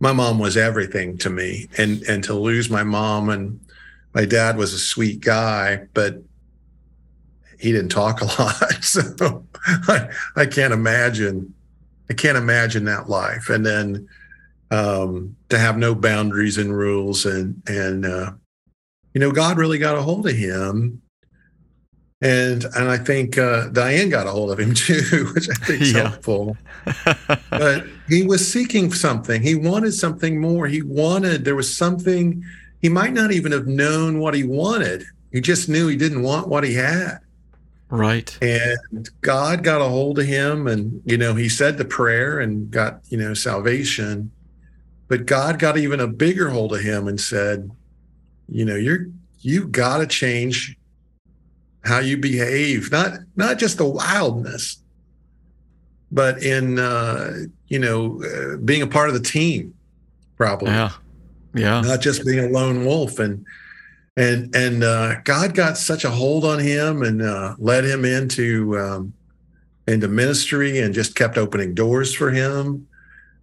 My 0.00 0.12
mom 0.12 0.38
was 0.38 0.56
everything 0.56 1.18
to 1.18 1.30
me, 1.30 1.68
and 1.78 2.02
and 2.02 2.24
to 2.24 2.34
lose 2.34 2.68
my 2.68 2.82
mom 2.82 3.28
and 3.28 3.60
my 4.12 4.24
dad 4.24 4.56
was 4.56 4.72
a 4.74 4.78
sweet 4.78 5.20
guy, 5.20 5.86
but 5.94 6.22
he 7.58 7.72
didn't 7.72 7.90
talk 7.90 8.20
a 8.20 8.24
lot, 8.42 8.82
so 8.82 9.44
I, 9.66 10.08
I 10.36 10.46
can't 10.46 10.72
imagine. 10.72 11.54
I 12.08 12.12
can't 12.12 12.36
imagine 12.36 12.86
that 12.86 13.08
life. 13.08 13.48
And 13.50 13.64
then 13.64 14.08
um, 14.70 15.36
to 15.48 15.58
have 15.58 15.76
no 15.76 15.94
boundaries 15.94 16.58
and 16.58 16.76
rules. 16.76 17.26
And, 17.26 17.62
and, 17.66 18.06
uh, 18.06 18.32
you 19.14 19.20
know, 19.20 19.32
God 19.32 19.58
really 19.58 19.78
got 19.78 19.96
a 19.96 20.02
hold 20.02 20.26
of 20.26 20.36
him. 20.36 21.02
And, 22.22 22.64
and 22.64 22.90
I 22.90 22.98
think 22.98 23.38
uh, 23.38 23.68
Diane 23.68 24.10
got 24.10 24.26
a 24.26 24.30
hold 24.30 24.50
of 24.50 24.60
him 24.60 24.74
too, 24.74 25.30
which 25.34 25.48
I 25.48 25.54
think 25.64 25.82
is 25.82 25.92
yeah. 25.92 26.08
helpful. 26.08 26.56
but 27.50 27.86
he 28.08 28.24
was 28.24 28.50
seeking 28.50 28.92
something. 28.92 29.42
He 29.42 29.54
wanted 29.54 29.92
something 29.92 30.40
more. 30.40 30.66
He 30.66 30.82
wanted, 30.82 31.44
there 31.44 31.56
was 31.56 31.74
something, 31.74 32.44
he 32.80 32.88
might 32.88 33.12
not 33.12 33.32
even 33.32 33.52
have 33.52 33.66
known 33.66 34.20
what 34.20 34.34
he 34.34 34.44
wanted. 34.44 35.04
He 35.32 35.40
just 35.40 35.68
knew 35.68 35.88
he 35.88 35.96
didn't 35.96 36.22
want 36.22 36.48
what 36.48 36.64
he 36.64 36.74
had. 36.74 37.18
Right. 37.88 38.36
And 38.40 39.08
God 39.20 39.64
got 39.64 39.80
a 39.80 39.88
hold 39.88 40.18
of 40.18 40.26
him 40.26 40.66
and, 40.66 41.02
you 41.04 41.16
know, 41.16 41.34
he 41.34 41.48
said 41.48 41.76
the 41.76 41.84
prayer 41.84 42.38
and 42.38 42.70
got, 42.70 43.00
you 43.08 43.18
know, 43.18 43.34
salvation. 43.34 44.30
But 45.10 45.26
God 45.26 45.58
got 45.58 45.76
even 45.76 45.98
a 45.98 46.06
bigger 46.06 46.50
hold 46.50 46.72
of 46.72 46.82
him 46.82 47.08
and 47.08 47.20
said, 47.20 47.68
you 48.48 48.64
know, 48.64 48.76
you're 48.76 49.08
you 49.40 49.66
got 49.66 49.98
to 49.98 50.06
change 50.06 50.76
how 51.82 51.98
you 51.98 52.16
behave, 52.16 52.92
not 52.92 53.14
not 53.34 53.58
just 53.58 53.78
the 53.78 53.84
wildness, 53.84 54.80
but 56.12 56.40
in 56.44 56.78
uh, 56.78 57.38
you 57.66 57.80
know 57.80 58.22
uh, 58.22 58.58
being 58.58 58.82
a 58.82 58.86
part 58.86 59.08
of 59.08 59.14
the 59.14 59.20
team, 59.20 59.74
probably. 60.36 60.70
Yeah, 60.70 60.92
yeah. 61.54 61.80
Not 61.80 62.00
just 62.00 62.24
being 62.24 62.38
a 62.38 62.48
lone 62.48 62.84
wolf, 62.84 63.18
and 63.18 63.44
and 64.16 64.54
and 64.54 64.84
uh, 64.84 65.20
God 65.24 65.56
got 65.56 65.76
such 65.76 66.04
a 66.04 66.10
hold 66.10 66.44
on 66.44 66.60
him 66.60 67.02
and 67.02 67.20
uh, 67.20 67.56
led 67.58 67.84
him 67.84 68.04
into 68.04 68.78
um, 68.78 69.12
into 69.88 70.06
ministry 70.06 70.78
and 70.78 70.94
just 70.94 71.16
kept 71.16 71.36
opening 71.36 71.74
doors 71.74 72.14
for 72.14 72.30
him 72.30 72.86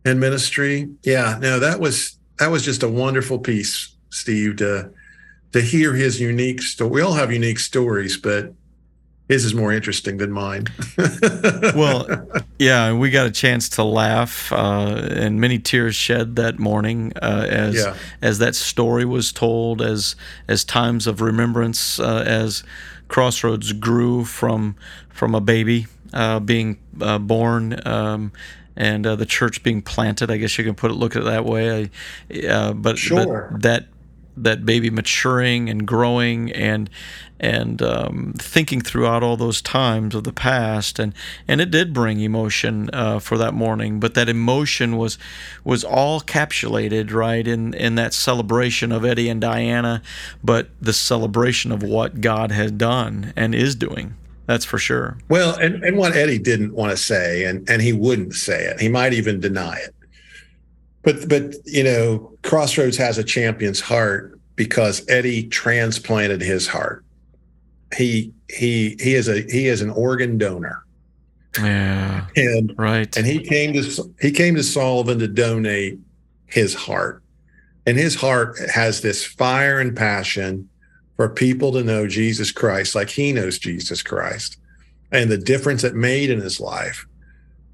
and 0.07 0.19
ministry. 0.19 0.89
Yeah, 1.03 1.37
no, 1.39 1.59
that 1.59 1.79
was 1.79 2.17
that 2.37 2.49
was 2.49 2.63
just 2.63 2.83
a 2.83 2.89
wonderful 2.89 3.39
piece, 3.39 3.95
Steve, 4.09 4.57
to 4.57 4.91
to 5.53 5.61
hear 5.61 5.93
his 5.93 6.19
unique 6.19 6.61
story. 6.61 6.89
We 6.89 7.01
all 7.01 7.13
have 7.13 7.31
unique 7.31 7.59
stories, 7.59 8.17
but 8.17 8.53
his 9.27 9.43
is 9.43 9.53
more 9.53 9.73
interesting 9.73 10.17
than 10.17 10.31
mine. 10.31 10.67
well, 11.75 12.07
yeah, 12.59 12.93
we 12.93 13.09
got 13.09 13.25
a 13.25 13.31
chance 13.31 13.67
to 13.69 13.83
laugh 13.83 14.53
uh, 14.53 15.09
and 15.11 15.41
many 15.41 15.59
tears 15.59 15.95
shed 15.95 16.37
that 16.37 16.59
morning 16.59 17.11
uh, 17.21 17.45
as 17.49 17.75
yeah. 17.75 17.95
as 18.21 18.39
that 18.39 18.55
story 18.55 19.03
was 19.03 19.31
told, 19.33 19.81
as 19.81 20.15
as 20.47 20.63
times 20.63 21.07
of 21.07 21.19
remembrance, 21.21 21.99
uh, 21.99 22.23
as 22.25 22.63
Crossroads 23.09 23.73
grew 23.73 24.23
from 24.23 24.77
from 25.09 25.35
a 25.35 25.41
baby 25.41 25.87
uh, 26.13 26.39
being 26.39 26.77
uh, 27.01 27.19
born. 27.19 27.85
Um, 27.85 28.31
and 28.77 29.05
uh, 29.05 29.15
the 29.15 29.25
church 29.25 29.63
being 29.63 29.81
planted, 29.81 30.31
I 30.31 30.37
guess 30.37 30.57
you 30.57 30.63
can 30.63 30.75
put 30.75 30.91
it, 30.91 30.93
look 30.93 31.15
at 31.15 31.23
it 31.23 31.25
that 31.25 31.43
way. 31.43 31.89
but, 32.73 32.97
sure. 32.97 33.49
but 33.51 33.63
that 33.63 33.87
that 34.37 34.65
baby 34.65 34.89
maturing 34.89 35.69
and 35.69 35.87
growing 35.87 36.51
and 36.51 36.89
and 37.39 37.81
um, 37.81 38.33
thinking 38.37 38.81
throughout 38.81 39.21
all 39.23 39.37
those 39.37 39.61
times 39.61 40.15
of 40.15 40.23
the 40.23 40.33
past 40.33 40.99
and 40.99 41.13
and 41.47 41.59
it 41.59 41.71
did 41.71 41.93
bring 41.93 42.19
emotion 42.19 42.89
uh, 42.93 43.19
for 43.19 43.37
that 43.37 43.53
morning 43.53 43.99
but 43.99 44.13
that 44.13 44.29
emotion 44.29 44.95
was 44.95 45.17
was 45.63 45.83
all 45.83 46.21
capsulated 46.21 47.11
right 47.11 47.47
in 47.47 47.73
in 47.73 47.95
that 47.95 48.13
celebration 48.13 48.91
of 48.91 49.03
Eddie 49.03 49.29
and 49.29 49.41
Diana 49.41 50.01
but 50.43 50.69
the 50.79 50.93
celebration 50.93 51.71
of 51.71 51.81
what 51.81 52.21
God 52.21 52.51
has 52.51 52.71
done 52.71 53.33
and 53.35 53.53
is 53.55 53.75
doing 53.75 54.15
that's 54.47 54.65
for 54.65 54.79
sure 54.79 55.17
well 55.29 55.55
and, 55.57 55.83
and 55.83 55.97
what 55.97 56.15
Eddie 56.15 56.39
didn't 56.39 56.73
want 56.73 56.89
to 56.89 56.97
say 56.97 57.43
and 57.43 57.69
and 57.69 57.81
he 57.81 57.93
wouldn't 57.93 58.33
say 58.33 58.65
it 58.65 58.79
he 58.79 58.89
might 58.89 59.13
even 59.13 59.39
deny 59.39 59.77
it 59.77 59.93
but 61.07 61.29
but 61.29 61.55
you 61.63 61.85
know, 61.85 62.33
Crossroads 62.43 62.97
has 62.97 63.17
a 63.17 63.23
champion's 63.23 63.79
heart 63.79 64.37
because 64.57 65.05
Eddie 65.07 65.47
transplanted 65.47 66.41
his 66.41 66.67
heart. 66.67 67.05
He 67.95 68.33
he 68.49 68.97
he 68.99 69.15
is 69.15 69.29
a 69.29 69.39
he 69.43 69.67
is 69.67 69.81
an 69.81 69.89
organ 69.89 70.37
donor. 70.37 70.83
Yeah. 71.57 72.27
And 72.35 72.73
right. 72.77 73.15
And 73.15 73.25
he 73.25 73.39
came 73.39 73.71
to 73.71 74.13
he 74.19 74.31
came 74.31 74.55
to 74.55 74.63
Sullivan 74.63 75.19
to 75.19 75.29
donate 75.29 75.97
his 76.45 76.73
heart. 76.73 77.23
And 77.85 77.97
his 77.97 78.15
heart 78.15 78.57
has 78.69 78.99
this 78.99 79.23
fire 79.23 79.79
and 79.79 79.95
passion 79.95 80.67
for 81.17 81.27
people 81.27 81.71
to 81.73 81.83
know 81.83 82.07
Jesus 82.07 82.51
Christ 82.51 82.95
like 82.95 83.09
he 83.09 83.33
knows 83.33 83.59
Jesus 83.59 84.01
Christ 84.01 84.57
and 85.11 85.29
the 85.29 85.37
difference 85.37 85.83
it 85.83 85.95
made 85.95 86.29
in 86.29 86.39
his 86.39 86.59
life. 86.59 87.05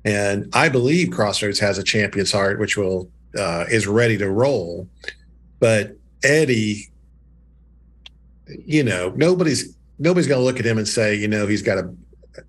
And 0.06 0.50
I 0.54 0.70
believe 0.70 1.12
Crossroads 1.12 1.60
has 1.60 1.78
a 1.78 1.84
champion's 1.84 2.32
heart, 2.32 2.60
which 2.60 2.78
will 2.78 3.10
uh, 3.38 3.66
is 3.70 3.88
ready 3.88 4.18
to 4.18 4.30
roll. 4.30 4.88
But 5.60 5.96
Eddie, 6.24 6.90
you 8.48 8.84
know, 8.84 9.14
nobody's 9.16 9.76
nobody's 10.00 10.28
going 10.28 10.40
to 10.40 10.46
look 10.46 10.60
at 10.60 10.66
him 10.66 10.78
and 10.78 10.88
say, 10.88 11.16
you 11.16 11.28
know, 11.28 11.48
he's 11.48 11.62
got 11.62 11.78
a, 11.78 11.94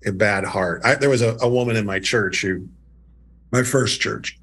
a 0.05 0.11
bad 0.11 0.43
heart. 0.43 0.81
I, 0.83 0.95
there 0.95 1.09
was 1.09 1.21
a, 1.21 1.37
a, 1.41 1.47
woman 1.47 1.75
in 1.75 1.85
my 1.85 1.99
church 1.99 2.41
who, 2.41 2.67
my 3.51 3.63
first 3.63 4.01
church, 4.01 4.37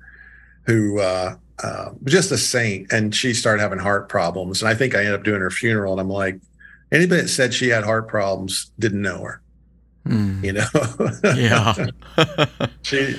who 0.66 1.00
uh, 1.00 1.36
uh, 1.62 1.90
just 2.04 2.32
a 2.32 2.38
saint, 2.38 2.92
and 2.92 3.14
she 3.14 3.34
started 3.34 3.62
having 3.62 3.78
heart 3.78 4.08
problems. 4.08 4.62
And 4.62 4.68
I 4.68 4.74
think 4.74 4.94
I 4.94 5.00
ended 5.00 5.14
up 5.14 5.24
doing 5.24 5.40
her 5.40 5.50
funeral, 5.50 5.92
and 5.92 6.00
I'm 6.00 6.08
like, 6.08 6.38
anybody 6.90 7.22
that 7.22 7.28
said 7.28 7.54
she 7.54 7.68
had 7.68 7.84
heart 7.84 8.08
problems 8.08 8.70
didn't 8.78 9.02
know 9.02 9.22
her. 9.22 9.42
Mm. 10.06 10.44
You 10.44 10.52
know, 10.52 11.36
yeah. 11.36 12.66
she 12.82 13.16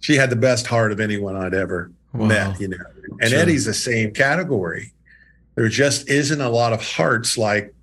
she 0.00 0.14
had 0.16 0.30
the 0.30 0.36
best 0.36 0.66
heart 0.66 0.92
of 0.92 1.00
anyone 1.00 1.36
I'd 1.36 1.54
ever 1.54 1.90
wow. 2.12 2.26
met, 2.26 2.60
you 2.60 2.68
know. 2.68 2.76
And 3.20 3.30
sure. 3.30 3.38
Eddie's 3.38 3.64
the 3.64 3.74
same 3.74 4.12
category. 4.12 4.92
There 5.54 5.68
just 5.68 6.08
isn't 6.08 6.40
a 6.40 6.48
lot 6.48 6.72
of 6.72 6.82
hearts 6.82 7.38
like 7.38 7.74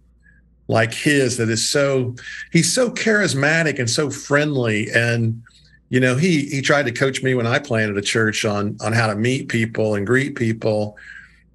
like 0.68 0.94
his 0.94 1.38
that 1.38 1.50
is 1.50 1.68
so 1.68 2.16
he's 2.52 2.74
so 2.74 2.90
charismatic 2.90 3.80
and 3.80 3.90
so 3.90 4.10
friendly 4.10 4.90
and 4.92 5.42
you 5.90 6.00
know 6.00 6.16
he 6.16 6.46
he 6.46 6.62
tried 6.62 6.86
to 6.86 6.92
coach 6.92 7.24
me 7.24 7.34
when 7.34 7.48
I 7.48 7.60
planted 7.60 7.98
a 7.98 8.02
church 8.02 8.46
on 8.46 8.78
on 8.82 8.94
how 8.94 9.08
to 9.08 9.16
meet 9.16 9.50
people 9.50 9.96
and 9.96 10.06
greet 10.06 10.36
people 10.36 10.98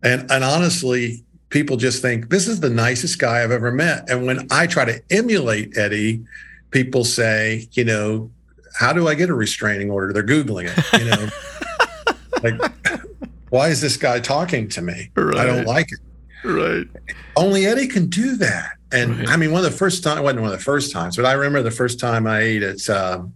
and 0.02 0.30
and 0.30 0.44
honestly 0.44 1.24
people 1.48 1.76
just 1.76 2.00
think 2.00 2.30
this 2.30 2.46
is 2.46 2.60
the 2.60 2.70
nicest 2.70 3.18
guy 3.18 3.42
I've 3.42 3.50
ever 3.50 3.72
met 3.72 4.08
and 4.08 4.26
when 4.26 4.46
I 4.50 4.66
try 4.66 4.84
to 4.84 5.02
emulate 5.10 5.76
Eddie 5.76 6.24
people 6.70 7.04
say 7.04 7.68
you 7.72 7.84
know 7.84 8.30
how 8.78 8.92
do 8.92 9.08
I 9.08 9.14
get 9.14 9.30
a 9.30 9.34
restraining 9.34 9.90
order 9.90 10.12
they're 10.12 10.22
googling 10.22 10.70
it 10.72 11.00
you 11.00 11.10
know 11.10 11.28
like, 12.42 12.72
why 13.50 13.68
is 13.68 13.80
this 13.80 13.96
guy 13.96 14.20
talking 14.20 14.68
to 14.70 14.82
me? 14.82 15.10
Right. 15.14 15.36
I 15.36 15.44
don't 15.44 15.66
like 15.66 15.90
it. 15.92 15.98
Right. 16.46 16.86
Only 17.36 17.66
Eddie 17.66 17.88
can 17.88 18.06
do 18.06 18.36
that. 18.36 18.72
And 18.92 19.18
right. 19.18 19.28
I 19.28 19.36
mean, 19.36 19.52
one 19.52 19.64
of 19.64 19.70
the 19.70 19.76
first 19.76 20.02
time 20.02 20.22
wasn't 20.22 20.42
one 20.42 20.52
of 20.52 20.58
the 20.58 20.64
first 20.64 20.92
times, 20.92 21.16
but 21.16 21.26
I 21.26 21.32
remember 21.32 21.62
the 21.62 21.70
first 21.70 22.00
time 22.00 22.26
I 22.26 22.40
ate 22.40 22.62
at 22.62 22.88
um, 22.88 23.34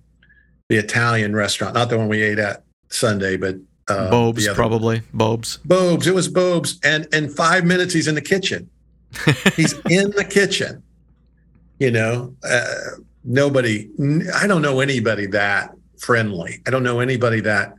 the 0.68 0.76
Italian 0.76 1.34
restaurant, 1.34 1.74
not 1.74 1.88
the 1.88 1.98
one 1.98 2.08
we 2.08 2.22
ate 2.22 2.38
at 2.38 2.64
Sunday, 2.88 3.36
but 3.36 3.56
uh, 3.88 4.10
Bob's 4.10 4.48
probably 4.48 5.02
Bob's. 5.12 5.58
Bob's. 5.58 6.06
It 6.06 6.14
was 6.14 6.28
Bob's, 6.28 6.78
and 6.82 7.06
in 7.12 7.28
five 7.28 7.64
minutes 7.64 7.92
he's 7.92 8.08
in 8.08 8.14
the 8.14 8.22
kitchen. 8.22 8.70
he's 9.56 9.74
in 9.90 10.10
the 10.12 10.26
kitchen. 10.28 10.82
You 11.78 11.90
know, 11.90 12.34
uh, 12.48 12.74
nobody. 13.24 13.90
I 14.34 14.46
don't 14.46 14.62
know 14.62 14.80
anybody 14.80 15.26
that 15.26 15.74
friendly. 15.98 16.62
I 16.66 16.70
don't 16.70 16.82
know 16.82 17.00
anybody 17.00 17.40
that 17.40 17.74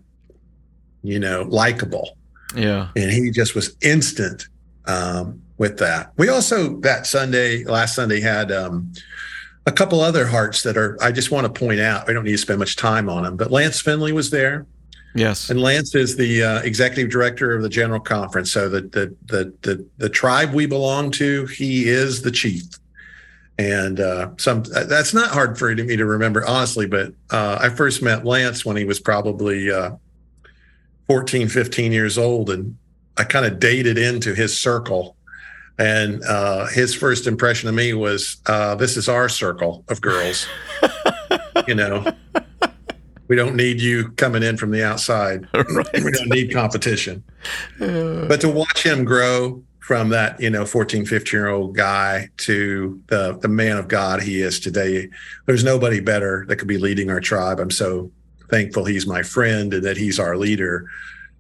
you 1.05 1.19
know, 1.19 1.43
likable. 1.43 2.17
Yeah. 2.55 2.89
And 2.95 3.11
he 3.11 3.29
just 3.29 3.53
was 3.53 3.75
instant 3.81 4.47
um, 4.85 5.41
with 5.57 5.77
that. 5.77 6.11
We 6.17 6.29
also, 6.29 6.79
that 6.79 7.05
Sunday, 7.05 7.63
last 7.63 7.95
Sunday, 7.95 8.19
had 8.19 8.51
um, 8.51 8.91
a 9.65 9.71
couple 9.71 10.01
other 10.01 10.25
hearts 10.27 10.63
that 10.63 10.77
are, 10.77 10.97
I 11.01 11.11
just 11.11 11.31
want 11.31 11.45
to 11.45 11.59
point 11.59 11.79
out. 11.79 12.07
We 12.07 12.13
don't 12.13 12.23
need 12.23 12.31
to 12.31 12.37
spend 12.37 12.59
much 12.59 12.75
time 12.75 13.09
on 13.09 13.23
them, 13.23 13.35
but 13.35 13.51
Lance 13.51 13.81
Finley 13.81 14.13
was 14.13 14.29
there. 14.29 14.65
Yes. 15.15 15.49
And 15.49 15.61
Lance 15.61 15.95
is 15.95 16.17
the 16.17 16.43
uh, 16.43 16.61
executive 16.61 17.09
director 17.09 17.55
of 17.55 17.63
the 17.63 17.69
General 17.69 18.01
Conference. 18.01 18.51
So 18.51 18.67
the, 18.67 18.81
the, 18.81 19.15
the, 19.27 19.53
the, 19.61 19.85
the 19.97 20.09
tribe 20.09 20.53
we 20.53 20.65
belong 20.65 21.09
to, 21.11 21.45
he 21.47 21.87
is 21.87 22.21
the 22.21 22.31
chief. 22.31 22.63
And 23.57 24.01
uh, 24.01 24.31
some 24.37 24.63
that's 24.63 25.13
not 25.13 25.31
hard 25.31 25.57
for 25.57 25.73
me 25.73 25.95
to 25.95 26.05
remember, 26.05 26.45
honestly. 26.45 26.87
But 26.87 27.13
uh, 27.29 27.57
I 27.61 27.69
first 27.69 28.01
met 28.01 28.25
Lance 28.25 28.65
when 28.65 28.75
he 28.75 28.83
was 28.83 28.99
probably 28.99 29.71
uh, 29.71 29.91
14, 31.07 31.47
15 31.47 31.93
years 31.93 32.17
old, 32.17 32.49
and 32.49 32.77
I 33.15 33.23
kind 33.23 33.45
of 33.45 33.59
dated 33.59 33.97
into 33.97 34.35
his 34.35 34.59
circle. 34.59 35.14
And 35.77 36.23
uh, 36.23 36.67
his 36.67 36.95
first 36.95 37.27
impression 37.27 37.67
of 37.67 37.75
me 37.75 37.93
was, 37.93 38.37
uh, 38.45 38.75
"This 38.75 38.95
is 38.95 39.09
our 39.09 39.27
circle 39.27 39.83
of 39.89 39.99
girls." 40.01 40.47
you 41.67 41.75
know, 41.75 42.05
we 43.27 43.35
don't 43.35 43.55
need 43.55 43.81
you 43.81 44.09
coming 44.11 44.43
in 44.43 44.57
from 44.57 44.71
the 44.71 44.83
outside. 44.83 45.47
Right. 45.53 46.03
we 46.03 46.11
don't 46.11 46.29
need 46.29 46.53
competition. 46.53 47.23
Uh, 47.81 48.25
but 48.27 48.39
to 48.41 48.49
watch 48.49 48.83
him 48.83 49.03
grow 49.03 49.63
from 49.79 50.09
that, 50.09 50.39
you 50.39 50.49
know, 50.49 50.65
14, 50.65 51.05
15 51.05 51.37
year 51.37 51.47
old 51.47 51.75
guy 51.75 52.29
to 52.37 53.01
the 53.07 53.37
the 53.41 53.47
man 53.47 53.77
of 53.77 53.87
God 53.87 54.21
he 54.21 54.41
is 54.41 54.59
today, 54.59 55.09
there's 55.45 55.63
nobody 55.63 55.99
better 55.99 56.45
that 56.47 56.55
could 56.55 56.67
be 56.67 56.77
leading 56.77 57.09
our 57.09 57.19
tribe. 57.19 57.59
I'm 57.59 57.71
so 57.71 58.09
thankful 58.49 58.85
he's 58.85 59.07
my 59.07 59.23
friend 59.23 59.73
and 59.73 59.83
that 59.83 59.97
he's 59.97 60.19
our 60.19 60.37
leader 60.37 60.89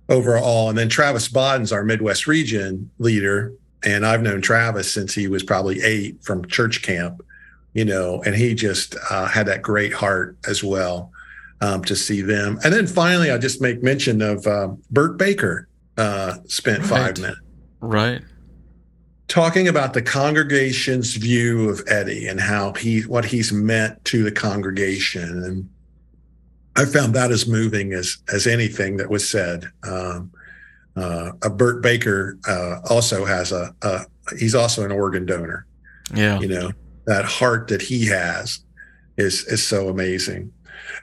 overall. 0.09 0.69
And 0.69 0.77
then 0.77 0.89
Travis 0.89 1.27
Bodden's 1.27 1.71
our 1.71 1.83
Midwest 1.83 2.27
region 2.27 2.89
leader. 2.99 3.53
And 3.85 4.05
I've 4.05 4.21
known 4.21 4.41
Travis 4.41 4.91
since 4.91 5.13
he 5.13 5.27
was 5.27 5.43
probably 5.43 5.81
eight 5.81 6.23
from 6.23 6.45
church 6.47 6.81
camp, 6.81 7.21
you 7.73 7.85
know, 7.85 8.21
and 8.23 8.35
he 8.35 8.55
just 8.55 8.95
uh, 9.09 9.27
had 9.27 9.45
that 9.45 9.61
great 9.61 9.93
heart 9.93 10.37
as 10.47 10.63
well 10.63 11.11
um, 11.61 11.83
to 11.83 11.95
see 11.95 12.21
them. 12.21 12.59
And 12.63 12.73
then 12.73 12.87
finally, 12.87 13.29
I'll 13.29 13.39
just 13.39 13.61
make 13.61 13.83
mention 13.83 14.21
of 14.21 14.47
uh, 14.47 14.69
Burt 14.89 15.17
Baker 15.17 15.67
uh, 15.97 16.37
spent 16.47 16.79
right. 16.79 16.89
five 16.89 17.17
minutes. 17.19 17.39
Right. 17.79 18.21
Talking 19.27 19.67
about 19.67 19.93
the 19.93 20.01
congregation's 20.01 21.15
view 21.15 21.69
of 21.69 21.81
Eddie 21.87 22.27
and 22.27 22.39
how 22.39 22.73
he, 22.73 23.01
what 23.01 23.25
he's 23.25 23.51
meant 23.51 24.03
to 24.05 24.23
the 24.23 24.31
congregation. 24.31 25.43
And 25.43 25.69
I 26.75 26.85
found 26.85 27.13
that 27.13 27.31
as 27.31 27.47
moving 27.47 27.93
as 27.93 28.17
as 28.33 28.47
anything 28.47 28.97
that 28.97 29.09
was 29.09 29.27
said. 29.27 29.65
Um, 29.83 30.31
uh, 30.95 31.31
a 31.41 31.49
Burt 31.49 31.81
Baker 31.81 32.37
uh, 32.47 32.79
also 32.89 33.25
has 33.25 33.51
a, 33.51 33.73
a, 33.81 34.05
he's 34.37 34.55
also 34.55 34.83
an 34.83 34.91
organ 34.91 35.25
donor. 35.25 35.65
Yeah, 36.13 36.39
you 36.39 36.47
know 36.47 36.71
that 37.05 37.25
heart 37.25 37.67
that 37.69 37.81
he 37.81 38.05
has 38.07 38.59
is 39.17 39.43
is 39.45 39.65
so 39.65 39.89
amazing. 39.89 40.51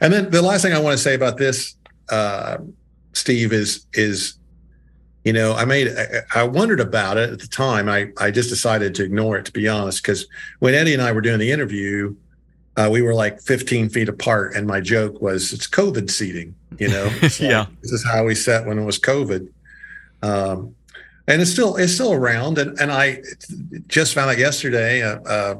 And 0.00 0.12
then 0.12 0.30
the 0.30 0.42
last 0.42 0.62
thing 0.62 0.72
I 0.72 0.78
want 0.78 0.96
to 0.96 1.02
say 1.02 1.14
about 1.14 1.38
this, 1.38 1.76
uh, 2.10 2.58
Steve, 3.12 3.52
is 3.52 3.86
is 3.94 4.38
you 5.24 5.32
know 5.32 5.54
I 5.54 5.64
made 5.64 5.88
I, 5.88 6.40
I 6.40 6.42
wondered 6.44 6.80
about 6.80 7.16
it 7.16 7.30
at 7.30 7.40
the 7.40 7.48
time. 7.48 7.88
I 7.88 8.08
I 8.18 8.30
just 8.30 8.48
decided 8.48 8.94
to 8.96 9.04
ignore 9.04 9.36
it 9.38 9.44
to 9.46 9.52
be 9.52 9.68
honest 9.68 10.02
because 10.02 10.26
when 10.60 10.74
Eddie 10.74 10.92
and 10.92 11.02
I 11.02 11.12
were 11.12 11.20
doing 11.20 11.38
the 11.38 11.50
interview 11.50 12.14
uh, 12.76 12.88
we 12.90 13.02
were 13.02 13.14
like 13.14 13.40
15 13.40 13.90
feet 13.90 14.08
apart, 14.08 14.54
and 14.54 14.66
my 14.66 14.80
joke 14.80 15.20
was 15.20 15.52
it's 15.52 15.66
COVID 15.66 16.10
seating. 16.10 16.54
You 16.78 16.88
know, 16.88 17.04
yeah, 17.38 17.66
this 17.82 17.92
is 17.92 18.04
how 18.04 18.24
we 18.24 18.34
sat 18.34 18.66
when 18.66 18.78
it 18.78 18.84
was 18.84 18.98
COVID. 18.98 19.48
Um, 20.22 20.74
and 21.26 21.40
it's 21.40 21.50
still 21.50 21.76
it's 21.76 21.94
still 21.94 22.12
around. 22.12 22.58
And 22.58 22.78
and 22.78 22.90
I 22.90 23.22
just 23.88 24.14
found 24.14 24.30
out 24.30 24.38
yesterday. 24.38 25.02
Uh, 25.02 25.20
uh, 25.26 25.54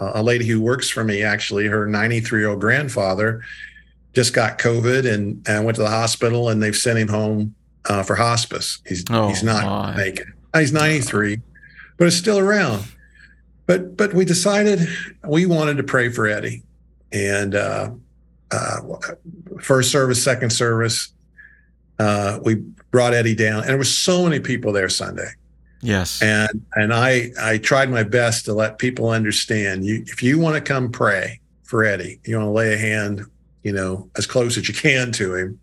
a 0.00 0.22
lady 0.22 0.46
who 0.46 0.60
works 0.60 0.88
for 0.88 1.04
me 1.04 1.22
actually 1.22 1.66
her 1.66 1.86
93 1.86 2.40
year 2.40 2.48
old 2.48 2.60
grandfather 2.60 3.42
just 4.14 4.32
got 4.34 4.58
covid 4.58 5.10
and, 5.10 5.46
and 5.48 5.64
went 5.64 5.76
to 5.76 5.82
the 5.82 5.88
hospital 5.88 6.48
and 6.48 6.62
they've 6.62 6.76
sent 6.76 6.98
him 6.98 7.08
home 7.08 7.54
uh, 7.88 8.02
for 8.02 8.14
hospice 8.14 8.80
he's 8.86 9.04
oh, 9.10 9.28
he's 9.28 9.42
not 9.42 9.64
my. 9.64 9.96
making 9.96 10.26
he's 10.56 10.72
93 10.72 11.40
but 11.98 12.06
it's 12.06 12.16
still 12.16 12.38
around 12.38 12.84
but 13.66 13.96
but 13.96 14.14
we 14.14 14.24
decided 14.24 14.80
we 15.26 15.46
wanted 15.46 15.76
to 15.76 15.82
pray 15.82 16.08
for 16.08 16.26
eddie 16.26 16.62
and 17.12 17.54
uh, 17.54 17.90
uh, 18.50 18.76
first 19.60 19.92
service 19.92 20.22
second 20.22 20.50
service 20.50 21.12
uh, 21.98 22.38
we 22.42 22.62
brought 22.92 23.12
eddie 23.12 23.34
down 23.34 23.60
and 23.60 23.70
there 23.70 23.76
were 23.76 23.84
so 23.84 24.22
many 24.22 24.38
people 24.38 24.72
there 24.72 24.88
sunday 24.88 25.30
Yes. 25.84 26.22
And 26.22 26.64
and 26.76 26.94
I 26.94 27.32
I 27.40 27.58
tried 27.58 27.90
my 27.90 28.04
best 28.04 28.44
to 28.44 28.54
let 28.54 28.78
people 28.78 29.08
understand 29.10 29.84
you 29.84 30.04
if 30.06 30.22
you 30.22 30.38
want 30.38 30.54
to 30.54 30.60
come 30.60 30.92
pray 30.92 31.40
for 31.64 31.84
Eddie, 31.84 32.20
you 32.24 32.36
want 32.36 32.46
to 32.46 32.52
lay 32.52 32.72
a 32.72 32.78
hand, 32.78 33.22
you 33.64 33.72
know, 33.72 34.08
as 34.16 34.24
close 34.24 34.56
as 34.56 34.68
you 34.68 34.74
can 34.74 35.10
to 35.10 35.34
him 35.34 35.58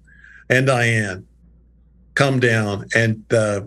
and 0.49 0.67
Diane, 0.67 1.25
come 2.15 2.39
down. 2.39 2.85
And 2.95 3.23
uh, 3.31 3.61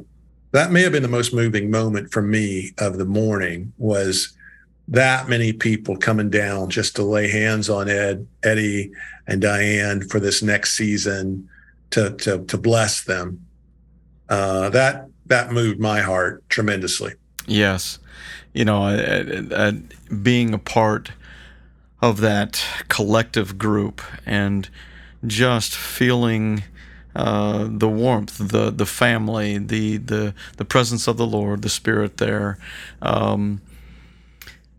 that 0.50 0.72
may 0.72 0.82
have 0.82 0.92
been 0.92 1.02
the 1.02 1.08
most 1.08 1.32
moving 1.32 1.70
moment 1.70 2.12
for 2.12 2.20
me 2.20 2.72
of 2.78 2.98
the 2.98 3.04
morning 3.04 3.72
was 3.78 4.36
that 4.88 5.28
many 5.28 5.52
people 5.52 5.96
coming 5.96 6.28
down 6.28 6.68
just 6.68 6.96
to 6.96 7.04
lay 7.04 7.28
hands 7.28 7.70
on 7.70 7.88
Ed, 7.88 8.26
Eddie, 8.42 8.90
and 9.26 9.40
Diane 9.40 10.02
for 10.08 10.18
this 10.20 10.42
next 10.42 10.74
season 10.76 11.48
to 11.90 12.10
to 12.16 12.44
to 12.44 12.58
bless 12.58 13.04
them. 13.04 13.46
Uh, 14.28 14.70
that 14.70 15.08
that 15.26 15.52
moved 15.52 15.80
my 15.80 16.00
heart 16.00 16.42
tremendously. 16.48 17.14
Yes, 17.46 17.98
you 18.52 18.64
know, 18.64 18.84
uh, 18.84 19.42
uh, 19.50 19.72
being 20.22 20.54
a 20.54 20.58
part 20.58 21.12
of 22.00 22.20
that 22.20 22.64
collective 22.88 23.58
group 23.58 24.02
and 24.26 24.68
just 25.26 25.74
feeling 25.74 26.64
uh, 27.14 27.68
the 27.70 27.88
warmth, 27.88 28.38
the 28.38 28.70
the 28.70 28.86
family, 28.86 29.58
the 29.58 29.98
the 29.98 30.34
the 30.56 30.64
presence 30.64 31.06
of 31.06 31.16
the 31.16 31.26
Lord, 31.26 31.62
the 31.62 31.68
Spirit 31.68 32.16
there. 32.16 32.58
Um, 33.00 33.60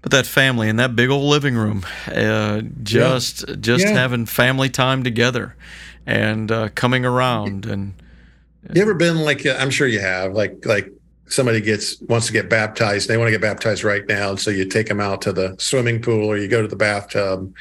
but 0.02 0.12
that 0.12 0.26
family 0.26 0.68
in 0.68 0.76
that 0.78 0.96
big 0.96 1.10
old 1.10 1.24
living 1.24 1.56
room, 1.56 1.86
uh, 2.08 2.62
just 2.82 3.48
yeah. 3.48 3.56
just 3.60 3.86
yeah. 3.86 3.94
having 3.94 4.26
family 4.26 4.70
time 4.70 5.04
together, 5.04 5.56
and 6.06 6.52
uh, 6.52 6.70
coming 6.76 7.06
around 7.06 7.66
and 7.66 7.94
you 8.74 8.82
ever 8.82 8.94
been 8.94 9.18
like 9.18 9.46
I'm 9.46 9.70
sure 9.70 9.88
you 9.88 10.00
have 10.00 10.34
like 10.34 10.66
like 10.66 10.92
somebody 11.28 11.62
gets 11.62 12.00
wants 12.02 12.28
to 12.28 12.34
get 12.34 12.50
baptized 12.50 13.08
they 13.08 13.18
want 13.18 13.28
to 13.28 13.32
get 13.32 13.42
baptized 13.42 13.84
right 13.84 14.06
now 14.08 14.36
so 14.36 14.52
you 14.52 14.66
take 14.66 14.88
them 14.88 15.00
out 15.00 15.22
to 15.24 15.32
the 15.34 15.56
swimming 15.58 16.02
pool 16.02 16.28
or 16.28 16.38
you 16.38 16.48
go 16.48 16.62
to 16.62 16.68
the 16.68 16.76
bathtub 16.76 17.54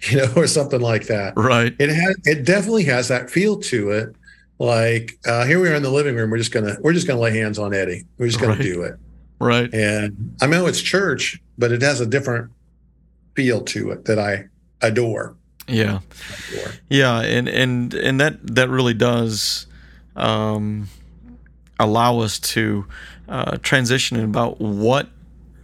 you 0.02 0.18
know 0.18 0.32
or 0.36 0.46
something 0.46 0.80
like 0.80 1.06
that. 1.06 1.34
Right. 1.36 1.74
It 1.78 1.90
has 1.90 2.16
it 2.24 2.44
definitely 2.44 2.84
has 2.84 3.08
that 3.08 3.30
feel 3.30 3.58
to 3.60 3.90
it. 3.90 4.14
Like 4.58 5.18
uh, 5.26 5.44
here 5.44 5.60
we 5.60 5.68
are 5.68 5.74
in 5.74 5.82
the 5.82 5.90
living 5.90 6.16
room 6.16 6.30
we're 6.30 6.38
just 6.38 6.52
gonna 6.52 6.76
we're 6.80 6.92
just 6.92 7.06
gonna 7.06 7.20
lay 7.20 7.36
hands 7.36 7.58
on 7.58 7.74
eddie. 7.74 8.04
We're 8.18 8.26
just 8.26 8.40
gonna 8.40 8.54
right. 8.54 8.62
do 8.62 8.82
it. 8.82 8.94
Right. 9.40 9.72
And 9.72 10.36
i 10.40 10.46
know 10.46 10.66
it's 10.66 10.82
church 10.82 11.40
but 11.58 11.72
it 11.72 11.82
has 11.82 12.00
a 12.00 12.06
different 12.06 12.50
feel 13.34 13.60
to 13.62 13.90
it 13.90 14.04
that 14.06 14.18
i 14.18 14.44
adore. 14.82 15.36
Yeah. 15.66 16.00
Adore. 16.52 16.72
yeah 16.88 17.20
and 17.20 17.48
and 17.48 17.94
and 17.94 18.20
that 18.20 18.54
that 18.54 18.68
really 18.68 18.94
does 18.94 19.67
um, 20.18 20.88
allow 21.78 22.18
us 22.18 22.38
to 22.38 22.86
uh, 23.28 23.56
transition 23.58 24.22
about 24.22 24.60
what 24.60 25.08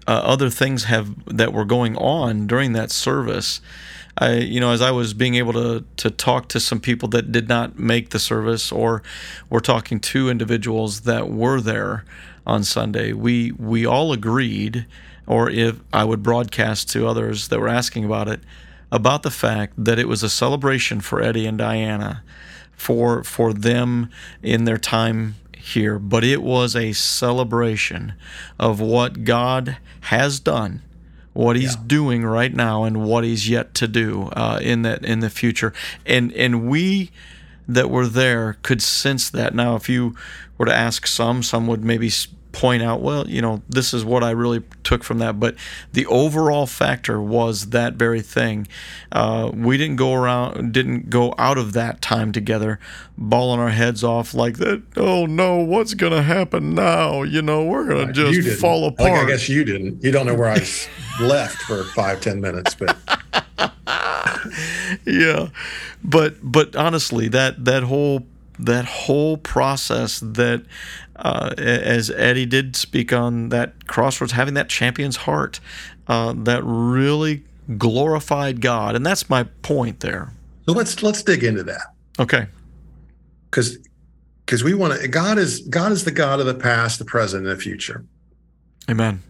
uh, 0.06 0.12
other 0.12 0.50
things 0.50 0.84
have 0.84 1.12
that 1.26 1.52
were 1.52 1.64
going 1.64 1.96
on 1.96 2.46
during 2.46 2.72
that 2.72 2.90
service. 2.90 3.60
I, 4.16 4.34
you 4.34 4.60
know, 4.60 4.70
as 4.70 4.80
I 4.80 4.92
was 4.92 5.12
being 5.12 5.34
able 5.34 5.52
to 5.54 5.84
to 5.96 6.10
talk 6.10 6.48
to 6.48 6.60
some 6.60 6.78
people 6.80 7.08
that 7.08 7.32
did 7.32 7.48
not 7.48 7.78
make 7.78 8.10
the 8.10 8.18
service, 8.18 8.70
or 8.70 9.02
were 9.50 9.60
talking 9.60 9.98
to 10.00 10.30
individuals 10.30 11.00
that 11.00 11.28
were 11.30 11.60
there 11.60 12.04
on 12.46 12.62
Sunday, 12.62 13.12
we 13.12 13.50
we 13.52 13.84
all 13.84 14.12
agreed, 14.12 14.86
or 15.26 15.50
if 15.50 15.80
I 15.92 16.04
would 16.04 16.22
broadcast 16.22 16.90
to 16.90 17.08
others 17.08 17.48
that 17.48 17.58
were 17.58 17.68
asking 17.68 18.04
about 18.04 18.28
it, 18.28 18.40
about 18.92 19.24
the 19.24 19.32
fact 19.32 19.72
that 19.84 19.98
it 19.98 20.06
was 20.06 20.22
a 20.22 20.30
celebration 20.30 21.00
for 21.00 21.20
Eddie 21.20 21.46
and 21.46 21.58
Diana 21.58 22.22
for 22.76 23.24
for 23.24 23.52
them 23.52 24.10
in 24.42 24.64
their 24.64 24.78
time 24.78 25.36
here, 25.52 25.98
but 25.98 26.22
it 26.22 26.42
was 26.42 26.76
a 26.76 26.92
celebration 26.92 28.12
of 28.58 28.80
what 28.80 29.24
God 29.24 29.78
has 30.02 30.38
done, 30.38 30.82
what 31.32 31.56
He's 31.56 31.76
yeah. 31.76 31.82
doing 31.86 32.24
right 32.24 32.54
now, 32.54 32.84
and 32.84 33.04
what 33.04 33.24
He's 33.24 33.48
yet 33.48 33.74
to 33.74 33.88
do 33.88 34.30
uh, 34.34 34.58
in 34.62 34.82
that 34.82 35.04
in 35.04 35.20
the 35.20 35.30
future. 35.30 35.72
And 36.04 36.32
and 36.34 36.68
we 36.68 37.10
that 37.66 37.90
were 37.90 38.06
there 38.06 38.58
could 38.62 38.82
sense 38.82 39.30
that. 39.30 39.54
Now, 39.54 39.74
if 39.76 39.88
you 39.88 40.14
were 40.58 40.66
to 40.66 40.74
ask 40.74 41.06
some, 41.06 41.42
some 41.42 41.66
would 41.66 41.82
maybe 41.82 42.10
point 42.54 42.82
out, 42.82 43.02
well, 43.02 43.28
you 43.28 43.42
know, 43.42 43.62
this 43.68 43.92
is 43.92 44.04
what 44.04 44.22
I 44.24 44.30
really 44.30 44.62
took 44.84 45.04
from 45.04 45.18
that. 45.18 45.38
But 45.38 45.56
the 45.92 46.06
overall 46.06 46.66
factor 46.66 47.20
was 47.20 47.70
that 47.70 47.94
very 47.94 48.22
thing. 48.22 48.66
Uh, 49.12 49.50
we 49.52 49.76
didn't 49.76 49.96
go 49.96 50.14
around, 50.14 50.72
didn't 50.72 51.10
go 51.10 51.34
out 51.36 51.58
of 51.58 51.72
that 51.74 52.00
time 52.00 52.32
together, 52.32 52.78
bawling 53.18 53.60
our 53.60 53.70
heads 53.70 54.02
off 54.02 54.32
like 54.32 54.58
that. 54.58 54.82
Oh 54.96 55.26
no, 55.26 55.58
what's 55.58 55.94
gonna 55.94 56.22
happen 56.22 56.74
now? 56.74 57.22
You 57.22 57.42
know, 57.42 57.64
we're 57.64 57.86
gonna 57.86 58.06
right. 58.06 58.14
just 58.14 58.60
fall 58.60 58.86
apart. 58.86 59.10
Like, 59.10 59.24
I 59.24 59.26
guess 59.26 59.48
you 59.48 59.64
didn't. 59.64 60.02
You 60.02 60.12
don't 60.12 60.26
know 60.26 60.34
where 60.34 60.50
I 60.50 60.64
left 61.20 61.56
for 61.62 61.84
five, 61.84 62.20
ten 62.20 62.40
minutes, 62.40 62.74
but. 62.74 62.96
yeah, 65.04 65.48
but 66.02 66.36
but 66.42 66.76
honestly, 66.76 67.28
that 67.28 67.64
that 67.64 67.82
whole 67.82 68.26
that 68.58 68.84
whole 68.84 69.36
process 69.36 70.20
that 70.20 70.64
uh, 71.16 71.54
as 71.58 72.10
Eddie 72.10 72.46
did 72.46 72.76
speak 72.76 73.12
on 73.12 73.48
that 73.50 73.86
crossroads, 73.86 74.32
having 74.32 74.54
that 74.54 74.68
champion's 74.68 75.16
heart 75.16 75.60
uh, 76.08 76.34
that 76.36 76.62
really 76.64 77.44
glorified 77.78 78.60
God, 78.60 78.94
and 78.94 79.04
that's 79.04 79.30
my 79.30 79.44
point 79.62 80.00
there. 80.00 80.32
So 80.66 80.72
let's 80.72 81.02
let's 81.02 81.22
dig 81.22 81.44
into 81.44 81.62
that. 81.64 81.94
Okay. 82.18 82.46
Because 83.50 83.78
because 84.44 84.64
we 84.64 84.74
want 84.74 85.00
to. 85.00 85.08
God 85.08 85.38
is 85.38 85.60
God 85.68 85.92
is 85.92 86.04
the 86.04 86.10
God 86.10 86.40
of 86.40 86.46
the 86.46 86.54
past, 86.54 86.98
the 86.98 87.04
present, 87.04 87.46
and 87.46 87.56
the 87.56 87.60
future. 87.60 88.04
Amen. 88.90 89.22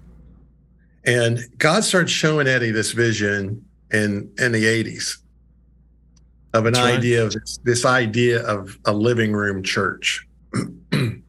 And 1.05 1.39
God 1.59 1.85
started 1.85 2.09
showing 2.09 2.47
Eddie 2.47 2.71
this 2.71 2.93
vision 2.93 3.65
in 3.91 4.33
in 4.39 4.53
the 4.53 4.67
eighties 4.67 5.19
of 6.55 6.67
an 6.67 6.73
That's 6.73 6.87
idea 6.87 7.25
right. 7.25 7.27
of 7.27 7.41
this, 7.41 7.59
this 7.65 7.85
idea 7.85 8.43
of 8.47 8.79
a 8.87 8.93
living 8.93 9.33
room 9.33 9.63
church. 9.63 10.27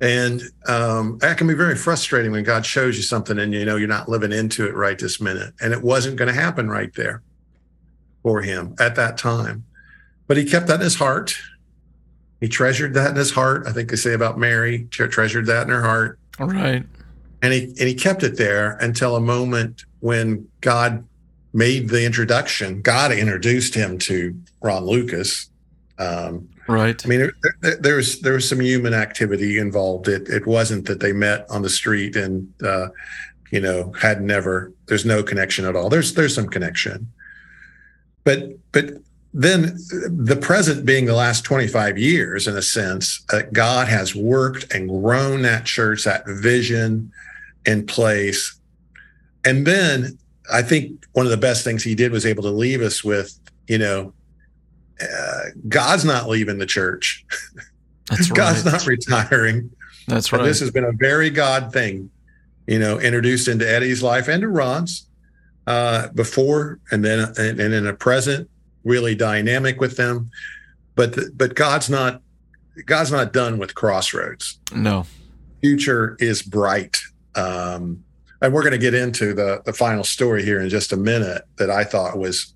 And 0.00 0.42
um, 0.68 1.18
that 1.18 1.38
can 1.38 1.48
be 1.48 1.54
very 1.54 1.74
frustrating 1.74 2.30
when 2.30 2.44
God 2.44 2.64
shows 2.64 2.96
you 2.96 3.02
something 3.02 3.38
and 3.38 3.52
you 3.52 3.64
know 3.64 3.76
you're 3.76 3.88
not 3.88 4.08
living 4.08 4.32
into 4.32 4.66
it 4.66 4.74
right 4.74 4.98
this 4.98 5.20
minute. 5.20 5.54
And 5.60 5.72
it 5.72 5.82
wasn't 5.82 6.16
going 6.16 6.28
to 6.28 6.40
happen 6.40 6.68
right 6.68 6.94
there 6.94 7.22
for 8.22 8.40
him 8.40 8.76
at 8.78 8.94
that 8.94 9.18
time. 9.18 9.64
But 10.28 10.36
he 10.36 10.44
kept 10.44 10.68
that 10.68 10.76
in 10.76 10.82
his 10.82 10.94
heart. 10.94 11.36
He 12.40 12.48
treasured 12.48 12.94
that 12.94 13.10
in 13.10 13.16
his 13.16 13.32
heart. 13.32 13.66
I 13.66 13.72
think 13.72 13.90
they 13.90 13.96
say 13.96 14.14
about 14.14 14.38
Mary, 14.38 14.84
treasured 14.90 15.46
that 15.46 15.62
in 15.62 15.70
her 15.70 15.82
heart. 15.82 16.20
All 16.38 16.46
right. 16.46 16.84
And 17.42 17.52
he 17.52 17.64
and 17.64 17.88
he 17.88 17.94
kept 17.94 18.22
it 18.22 18.36
there 18.36 18.76
until 18.80 19.16
a 19.16 19.20
moment 19.20 19.84
when 20.00 20.46
God 20.60 21.04
made 21.52 21.88
the 21.88 22.04
introduction. 22.04 22.82
God 22.82 23.12
introduced 23.12 23.74
him 23.74 23.98
to 24.00 24.38
Ron 24.60 24.84
Lucas. 24.84 25.48
Um, 25.98 26.48
Right. 26.68 27.02
I 27.02 27.08
mean, 27.08 27.32
there, 27.62 27.76
there, 27.76 27.96
was 27.96 28.20
there 28.20 28.34
was 28.34 28.46
some 28.46 28.60
human 28.60 28.92
activity 28.92 29.58
involved. 29.58 30.06
It 30.06 30.28
it 30.28 30.46
wasn't 30.46 30.86
that 30.86 31.00
they 31.00 31.14
met 31.14 31.46
on 31.48 31.62
the 31.62 31.70
street 31.70 32.14
and 32.14 32.52
uh, 32.62 32.88
you 33.50 33.60
know 33.60 33.90
had 33.92 34.20
never. 34.20 34.70
There's 34.84 35.06
no 35.06 35.22
connection 35.22 35.64
at 35.64 35.74
all. 35.74 35.88
There's 35.88 36.12
there's 36.12 36.34
some 36.34 36.46
connection, 36.46 37.10
but 38.22 38.50
but 38.72 38.98
then 39.32 39.78
the 40.08 40.38
present 40.40 40.84
being 40.84 41.04
the 41.04 41.14
last 41.14 41.44
25 41.44 41.98
years 41.98 42.48
in 42.48 42.56
a 42.56 42.62
sense 42.62 43.22
uh, 43.30 43.42
god 43.52 43.86
has 43.86 44.14
worked 44.14 44.72
and 44.72 44.88
grown 44.88 45.42
that 45.42 45.66
church 45.66 46.04
that 46.04 46.26
vision 46.26 47.12
in 47.66 47.84
place 47.84 48.58
and 49.44 49.66
then 49.66 50.18
i 50.52 50.62
think 50.62 51.06
one 51.12 51.26
of 51.26 51.30
the 51.30 51.36
best 51.36 51.64
things 51.64 51.82
he 51.82 51.94
did 51.94 52.12
was 52.12 52.26
able 52.26 52.42
to 52.42 52.50
leave 52.50 52.80
us 52.80 53.04
with 53.04 53.38
you 53.66 53.78
know 53.78 54.12
uh, 55.00 55.42
God's 55.68 56.04
not 56.04 56.28
leaving 56.28 56.58
the 56.58 56.66
church. 56.66 57.24
That's 58.08 58.30
right. 58.30 58.36
God's 58.36 58.64
not 58.64 58.86
retiring. 58.86 59.70
That's 60.06 60.32
right. 60.32 60.42
this 60.42 60.60
has 60.60 60.70
been 60.70 60.84
a 60.84 60.92
very 60.92 61.30
God 61.30 61.72
thing, 61.72 62.10
you 62.66 62.78
know, 62.78 62.98
introduced 62.98 63.48
into 63.48 63.70
Eddie's 63.70 64.02
life 64.02 64.28
and 64.28 64.40
to 64.40 64.48
Ron's 64.48 65.06
uh, 65.66 66.08
before, 66.08 66.80
and 66.90 67.04
then 67.04 67.32
and, 67.36 67.60
and 67.60 67.74
in 67.74 67.86
a 67.86 67.92
present, 67.92 68.48
really 68.84 69.14
dynamic 69.14 69.80
with 69.80 69.96
them. 69.96 70.30
But 70.94 71.14
the, 71.14 71.30
but 71.36 71.54
God's 71.54 71.90
not 71.90 72.22
God's 72.86 73.12
not 73.12 73.32
done 73.32 73.58
with 73.58 73.74
Crossroads. 73.74 74.58
No, 74.74 75.06
future 75.60 76.16
is 76.18 76.42
bright. 76.42 76.98
Um, 77.34 78.02
and 78.40 78.52
we're 78.52 78.62
going 78.62 78.72
to 78.72 78.78
get 78.78 78.94
into 78.94 79.34
the 79.34 79.62
the 79.64 79.72
final 79.72 80.04
story 80.04 80.44
here 80.44 80.60
in 80.60 80.68
just 80.68 80.92
a 80.92 80.96
minute 80.96 81.42
that 81.56 81.70
I 81.70 81.84
thought 81.84 82.18
was 82.18 82.54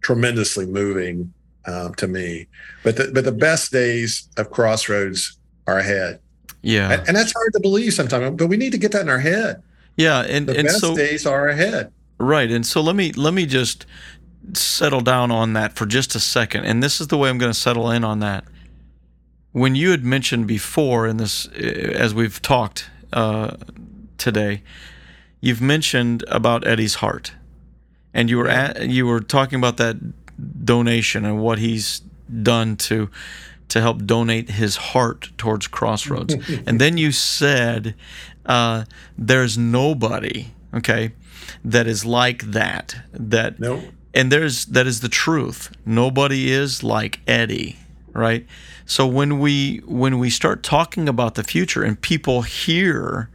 tremendously 0.00 0.66
moving 0.66 1.32
um, 1.66 1.94
to 1.94 2.08
me. 2.08 2.46
But 2.82 2.96
the, 2.96 3.10
but 3.12 3.24
the 3.24 3.32
best 3.32 3.72
days 3.72 4.28
of 4.36 4.50
Crossroads 4.50 5.38
are 5.66 5.78
ahead. 5.78 6.20
Yeah, 6.62 6.92
and, 6.92 7.08
and, 7.08 7.16
that's 7.16 7.32
hard 7.32 7.52
to 7.54 7.60
believe 7.60 7.92
sometimes. 7.92 8.36
But 8.36 8.46
we 8.46 8.56
need 8.56 8.72
to 8.72 8.78
get 8.78 8.92
that 8.92 9.02
in 9.02 9.08
our 9.08 9.18
head. 9.18 9.62
Yeah, 9.96 10.20
and 10.20 10.46
the 10.46 10.56
and 10.56 10.66
best 10.66 10.80
so 10.80 10.94
days 10.94 11.26
are 11.26 11.48
ahead. 11.48 11.92
Right, 12.18 12.50
and 12.50 12.64
so 12.64 12.80
let 12.80 12.94
me 12.94 13.12
let 13.12 13.34
me 13.34 13.46
just 13.46 13.86
settle 14.54 15.00
down 15.00 15.30
on 15.30 15.54
that 15.54 15.74
for 15.74 15.86
just 15.86 16.14
a 16.14 16.20
second. 16.20 16.64
And 16.64 16.82
this 16.82 17.00
is 17.00 17.08
the 17.08 17.18
way 17.18 17.28
I'm 17.28 17.38
going 17.38 17.52
to 17.52 17.58
settle 17.58 17.90
in 17.90 18.04
on 18.04 18.20
that. 18.20 18.44
When 19.52 19.74
you 19.74 19.90
had 19.90 20.04
mentioned 20.04 20.46
before 20.46 21.06
in 21.06 21.16
this, 21.18 21.46
as 21.48 22.14
we've 22.14 22.40
talked 22.40 22.88
uh, 23.12 23.56
today, 24.18 24.62
you've 25.42 25.60
mentioned 25.60 26.24
about 26.28 26.66
Eddie's 26.66 26.94
heart, 26.96 27.32
and 28.14 28.30
you 28.30 28.38
were 28.38 28.48
at, 28.48 28.88
you 28.88 29.06
were 29.06 29.20
talking 29.20 29.58
about 29.58 29.76
that 29.76 29.96
donation 30.64 31.26
and 31.26 31.42
what 31.42 31.58
he's 31.58 32.00
done 32.42 32.76
to 32.76 33.10
to 33.68 33.80
help 33.80 34.04
donate 34.04 34.50
his 34.50 34.76
heart 34.76 35.30
towards 35.36 35.66
Crossroads. 35.66 36.34
and 36.66 36.80
then 36.80 36.96
you 36.96 37.12
said, 37.12 37.94
uh, 38.46 38.84
"There's 39.18 39.58
nobody, 39.58 40.46
okay, 40.72 41.12
that 41.64 41.86
is 41.86 42.04
like 42.04 42.52
that. 42.52 42.96
That 43.12 43.58
nope. 43.58 43.82
and 44.14 44.32
there's 44.32 44.64
that 44.66 44.86
is 44.86 45.00
the 45.00 45.08
truth. 45.08 45.74
Nobody 45.84 46.50
is 46.50 46.82
like 46.82 47.20
Eddie, 47.26 47.78
right? 48.12 48.46
So 48.86 49.06
when 49.06 49.38
we 49.38 49.78
when 49.86 50.18
we 50.18 50.30
start 50.30 50.62
talking 50.62 51.08
about 51.08 51.34
the 51.34 51.42
future 51.42 51.82
and 51.82 52.00
people 52.00 52.42
hear 52.42 53.28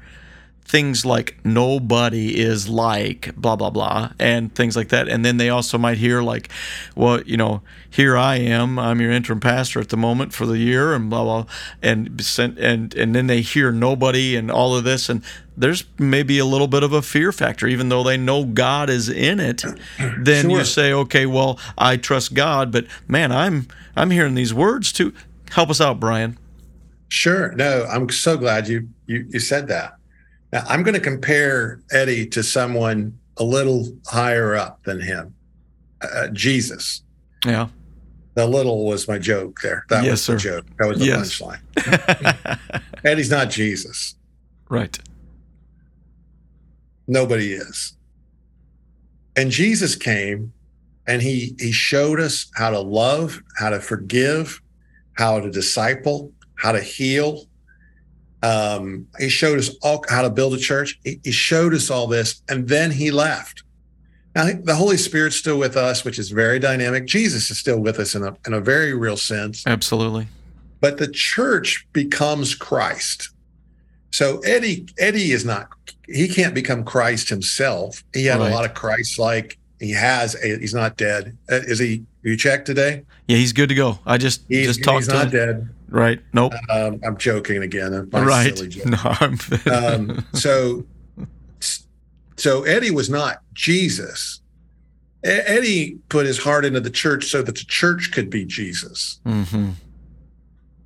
things 0.67 1.06
like 1.06 1.38
nobody 1.45 2.38
is 2.38 2.67
like 2.67 3.34
blah 3.38 3.56
blah 3.56 3.69
blah 3.69 4.12
and 4.19 4.53
things 4.53 4.75
like 4.75 4.89
that. 4.89 5.08
And 5.08 5.23
then 5.23 5.38
they 5.38 5.49
also 5.49 5.77
might 5.77 5.97
hear 5.97 6.21
like 6.21 6.49
well 6.93 7.21
you 7.21 7.38
know 7.38 7.62
here 7.89 8.17
i 8.17 8.36
am 8.36 8.77
i'm 8.77 8.99
your 8.99 9.12
interim 9.12 9.39
pastor 9.39 9.80
at 9.80 9.89
the 9.89 9.97
moment 9.97 10.34
for 10.34 10.45
the 10.45 10.58
year 10.58 10.93
and 10.93 11.10
blah 11.10 11.23
blah 11.23 11.45
and 11.82 12.21
and 12.38 12.93
and 12.93 13.15
then 13.15 13.27
they 13.27 13.39
hear 13.39 13.71
nobody 13.71 14.36
and 14.36 14.51
all 14.51 14.75
of 14.75 14.84
this. 14.84 15.08
And 15.08 15.23
there's 15.56 15.86
maybe 15.97 16.38
a 16.38 16.45
little 16.45 16.67
bit 16.67 16.84
of 16.84 16.91
a 16.91 17.01
fear 17.01 17.32
factor. 17.32 17.65
Even 17.65 17.88
though 17.88 18.03
they 18.03 18.17
know 18.17 18.43
god 18.43 18.89
is 18.89 19.08
in 19.08 19.39
it 19.39 19.63
then 20.19 20.49
sure. 20.49 20.60
you 20.60 20.65
say 20.65 20.91
okay 20.91 21.25
well 21.25 21.58
i 21.77 21.95
trust 21.95 22.34
god 22.34 22.71
but 22.71 22.86
man 23.08 23.32
i'm 23.32 23.67
i'm 23.95 24.12
hearing 24.12 24.36
these 24.36 24.53
words 24.53 24.91
too. 24.91 25.13
Help 25.51 25.69
us 25.69 25.80
out 25.80 25.97
brian. 25.97 26.38
Sure. 27.08 27.53
No 27.53 27.86
i'm 27.89 28.10
so 28.10 28.36
glad 28.36 28.67
you 28.67 28.89
you, 29.06 29.25
you 29.30 29.39
said 29.39 29.69
that 29.69 29.97
now, 30.52 30.64
I'm 30.68 30.84
going 30.84 30.96
to 30.96 31.02
compare 31.02 31.82
Eddie 31.92 32.26
to 32.28 32.44
someone 32.44 33.18
a 33.38 33.44
little 33.44 33.88
higher 34.08 34.56
up 34.56 34.84
than 34.84 35.02
him, 35.02 35.36
uh, 36.02 36.28
Jesus. 36.30 37.04
Yeah. 37.46 37.68
The 38.36 38.48
little 38.48 38.86
was 38.86 39.08
my 39.08 39.18
joke 39.18 39.60
there. 39.62 39.86
That 39.90 40.04
yes, 40.04 40.12
was 40.12 40.22
sir. 40.24 40.34
the 40.34 40.40
joke. 40.40 40.66
That 40.78 40.88
was 40.88 41.00
the 41.00 41.06
yes. 41.06 41.42
punchline. 41.42 42.84
Eddie's 43.04 43.32
not 43.32 43.50
Jesus. 43.50 44.16
Right. 44.70 44.98
Nobody 47.08 47.54
is. 47.54 47.94
And 49.36 49.52
Jesus 49.52 49.96
came 49.96 50.54
and 51.08 51.22
he 51.22 51.56
he 51.60 51.72
showed 51.72 52.20
us 52.20 52.52
how 52.56 52.70
to 52.70 52.80
love, 52.80 53.42
how 53.58 53.70
to 53.70 53.80
forgive, 53.80 54.62
how 55.14 55.40
to 55.40 55.50
disciple, 55.50 56.32
how 56.56 56.74
to 56.74 56.82
heal, 56.82 57.46
um, 58.43 59.08
he 59.19 59.30
showed 59.30 59.58
us 59.58 59.76
all 59.82 60.04
how 60.10 60.21
to 60.21 60.30
build 60.30 60.54
a 60.54 60.58
church. 60.58 61.00
He, 61.04 61.19
he 61.23 61.32
showed 61.32 61.73
us 61.73 61.89
all 61.89 62.08
this, 62.08 62.41
and 62.50 62.67
then 62.67 62.91
he 62.91 63.12
left. 63.12 63.63
Now, 64.36 64.52
the 64.54 64.76
Holy 64.76 64.97
Spirit's 64.97 65.36
still 65.36 65.58
with 65.58 65.76
us, 65.76 66.06
which 66.06 66.19
is 66.19 66.30
very 66.30 66.60
dynamic. 66.60 67.06
Jesus 67.06 67.50
is 67.50 67.58
still 67.58 67.80
with 67.80 68.00
us 68.00 68.13
in 68.13 68.23
a 68.23 68.38
in 68.45 68.54
a 68.54 68.62
very 68.62 68.93
real 68.93 69.17
sense. 69.17 69.65
Absolutely. 69.65 70.28
But 70.80 71.00
the 71.00 71.08
church 71.08 71.88
becomes 71.91 72.54
Christ. 72.54 73.32
So 74.12 74.39
Eddie 74.39 74.88
Eddie 75.00 75.32
is 75.32 75.43
not 75.43 75.69
he 76.08 76.28
can't 76.28 76.54
become 76.54 76.84
Christ 76.84 77.30
himself. 77.30 78.04
He 78.13 78.26
had 78.26 78.39
right. 78.39 78.52
a 78.52 78.54
lot 78.54 78.65
of 78.65 78.76
Christ 78.76 79.17
like 79.17 79.58
he 79.80 79.91
has 79.91 80.36
a, 80.36 80.60
he's 80.60 80.73
not 80.73 80.97
dead. 80.97 81.38
Uh, 81.52 81.56
is 81.56 81.80
he 81.80 82.06
you 82.21 82.38
checked 82.38 82.67
today? 82.67 83.04
Yeah, 83.28 83.38
he's 83.38 83.54
good 83.54 83.69
to 83.69 83.76
go. 83.76 84.00
I 84.06 84.17
just 84.17 84.43
he's, 84.47 84.67
just 84.67 84.84
talked 84.84 84.97
he's 84.97 85.08
to 85.08 85.13
not 85.13 85.26
him. 85.26 85.32
dead. 85.32 85.69
Right. 85.89 86.19
Nope. 86.34 86.54
Um, 86.69 87.00
I'm 87.06 87.17
joking 87.17 87.63
again. 87.63 88.10
right. 88.12 88.86
No, 88.86 88.97
I'm 89.04 89.38
um, 89.71 90.26
so, 90.34 90.86
so 92.36 92.63
Eddie 92.63 92.91
was 92.91 93.10
not 93.10 93.41
Jesus. 93.54 94.41
Eddie 95.23 95.97
put 96.10 96.26
his 96.26 96.38
heart 96.38 96.65
into 96.65 96.80
the 96.80 96.89
church 96.89 97.26
so 97.26 97.41
that 97.41 97.56
the 97.56 97.65
church 97.65 98.12
could 98.12 98.30
be 98.30 98.45
Jesus. 98.45 99.19
Mm-hmm. 99.26 99.71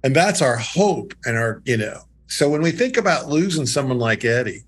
And 0.04 0.16
that's 0.16 0.42
our 0.42 0.58
hope 0.58 1.14
and 1.26 1.38
our, 1.38 1.62
you 1.66 1.78
know. 1.78 2.02
So 2.28 2.50
when 2.50 2.62
we 2.62 2.72
think 2.72 2.98
about 2.98 3.28
losing 3.28 3.66
someone 3.66 4.00
like 4.00 4.24
Eddie, 4.24 4.64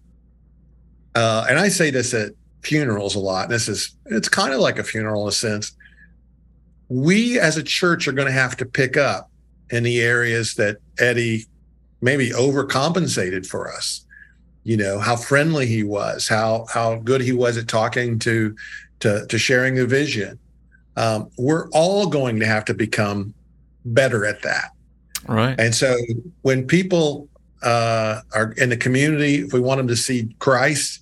uh, 1.16 1.46
and 1.50 1.58
I 1.58 1.70
say 1.70 1.92
this 1.92 2.14
at 2.14 2.34
funerals 2.62 3.16
a 3.16 3.20
lot, 3.20 3.46
and 3.46 3.54
this 3.54 3.68
is, 3.68 3.96
it's 4.08 4.30
kind 4.30 4.54
of 4.54 4.60
like 4.60 4.80
a 4.80 4.84
funeral 4.84 5.24
in 5.24 5.30
a 5.30 5.32
sense. 5.32 5.72
We 6.90 7.40
as 7.40 7.58
a 7.58 7.64
church 7.64 8.08
are 8.08 8.12
going 8.12 8.28
to 8.28 8.34
have 8.34 8.58
to 8.58 8.66
pick 8.66 8.98
up 8.98 9.30
in 9.74 9.84
the 9.84 10.02
areas 10.02 10.54
that 10.56 10.78
Eddie 11.00 11.46
maybe 12.00 12.30
overcompensated 12.30 13.46
for 13.46 13.72
us. 13.72 14.06
You 14.64 14.78
know 14.78 15.00
how 15.00 15.16
friendly 15.16 15.66
he 15.66 15.84
was, 15.84 16.28
how 16.28 16.66
how 16.72 16.96
good 16.96 17.22
he 17.22 17.34
was 17.34 17.58
at 17.58 17.68
talking 17.68 18.20
to 18.20 18.56
to, 19.02 19.26
to 19.28 19.38
sharing 19.38 19.76
the 19.76 19.86
vision. 19.86 20.40
Um, 20.96 21.30
we're 21.38 21.68
all 21.72 22.08
going 22.08 22.40
to 22.40 22.46
have 22.46 22.66
to 22.66 22.74
become 22.74 23.34
better 23.84 24.26
at 24.26 24.42
that. 24.44 24.72
Right. 25.28 25.60
And 25.60 25.74
so 25.74 25.98
when 26.44 26.68
people 26.68 27.28
uh, 27.64 28.22
are 28.34 28.54
in 28.54 28.70
the 28.70 28.78
community, 28.78 29.40
if 29.40 29.52
we 29.52 29.60
want 29.60 29.80
them 29.80 29.88
to 29.88 29.98
see 29.98 30.34
Christ, 30.40 31.02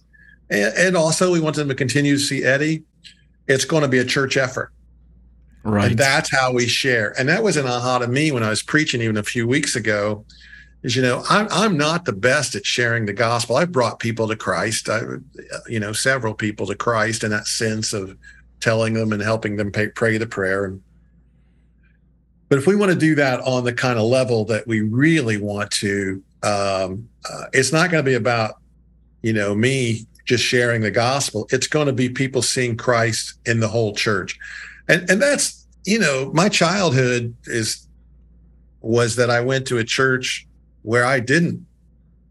and, 0.50 0.74
and 0.78 0.98
also 0.98 1.32
we 1.32 1.40
want 1.40 1.56
them 1.56 1.68
to 1.68 1.76
continue 1.76 2.16
to 2.16 2.20
see 2.20 2.44
Eddie, 2.44 2.84
it's 3.48 3.66
going 3.66 3.84
to 3.84 3.90
be 3.90 4.00
a 4.00 4.06
church 4.06 4.38
effort. 4.38 4.72
Right. 5.64 5.92
And 5.92 6.00
that's 6.00 6.32
how 6.32 6.52
we 6.52 6.68
share. 6.68 7.14
And 7.20 7.30
that 7.30 7.44
was 7.44 7.58
an 7.58 7.68
aha 7.68 8.00
to 8.00 8.08
me 8.08 8.32
when 8.32 8.44
I 8.44 8.50
was 8.50 8.64
preaching 8.64 9.02
even 9.02 9.18
a 9.18 9.24
few 9.24 9.48
weeks 9.48 9.76
ago. 9.76 10.26
Is 10.84 10.96
you 10.96 11.04
know 11.04 11.24
I'm 11.30 11.48
I'm 11.52 11.78
not 11.78 12.06
the 12.06 12.14
best 12.14 12.56
at 12.56 12.66
sharing 12.66 13.06
the 13.06 13.14
gospel. 13.14 13.56
I've 13.56 13.72
brought 13.72 14.00
people 14.00 14.28
to 14.28 14.36
Christ. 14.36 14.90
I, 14.90 15.02
you 15.68 15.80
know, 15.80 15.94
several 15.94 16.34
people 16.34 16.66
to 16.66 16.76
Christ 16.76 17.24
in 17.24 17.30
that 17.30 17.46
sense 17.46 17.94
of 17.94 18.18
telling 18.62 18.96
them 18.96 19.14
and 19.14 19.22
helping 19.22 19.58
them 19.58 19.72
pay, 19.72 19.90
pray 19.90 20.18
the 20.18 20.26
prayer. 20.26 20.66
And, 20.66 20.82
but 22.50 22.58
if 22.58 22.66
we 22.66 22.76
want 22.76 22.92
to 22.92 22.98
do 22.98 23.14
that 23.16 23.42
on 23.42 23.64
the 23.64 23.74
kind 23.74 24.00
of 24.00 24.06
level 24.06 24.44
that 24.46 24.66
we 24.66 24.82
really 24.82 25.38
want 25.38 25.70
to, 25.72 26.24
um, 26.42 27.08
uh, 27.32 27.46
it's 27.54 27.72
not 27.72 27.92
going 27.92 28.04
to 28.04 28.10
be 28.10 28.16
about 28.16 28.56
you 29.22 29.34
know 29.34 29.54
me 29.54 30.08
just 30.26 30.44
sharing 30.44 30.82
the 30.82 30.90
gospel. 30.90 31.46
It's 31.52 31.68
going 31.68 31.86
to 31.86 31.94
be 31.94 32.10
people 32.10 32.42
seeing 32.42 32.76
Christ 32.76 33.36
in 33.46 33.60
the 33.60 33.68
whole 33.68 33.94
church 33.94 34.40
and 34.88 35.10
and 35.10 35.22
that's 35.22 35.68
you 35.86 36.00
know 36.00 36.32
my 36.34 36.50
childhood 36.50 37.36
is 37.46 37.88
was 38.82 39.16
that 39.16 39.30
I 39.30 39.42
went 39.42 39.68
to 39.68 39.78
a 39.78 39.84
church 39.84 40.48
where 40.82 41.06
I 41.06 41.20
didn't 41.20 41.66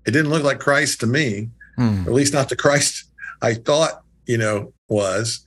it 0.06 0.12
didn't 0.12 0.30
look 0.30 0.42
like 0.42 0.58
Christ 0.58 1.00
to 1.00 1.06
me, 1.06 1.50
hmm. 1.76 2.02
at 2.06 2.12
least 2.12 2.32
not 2.32 2.48
the 2.48 2.56
Christ 2.56 3.04
I 3.42 3.54
thought 3.54 4.02
you 4.26 4.38
know 4.38 4.72
was, 4.88 5.44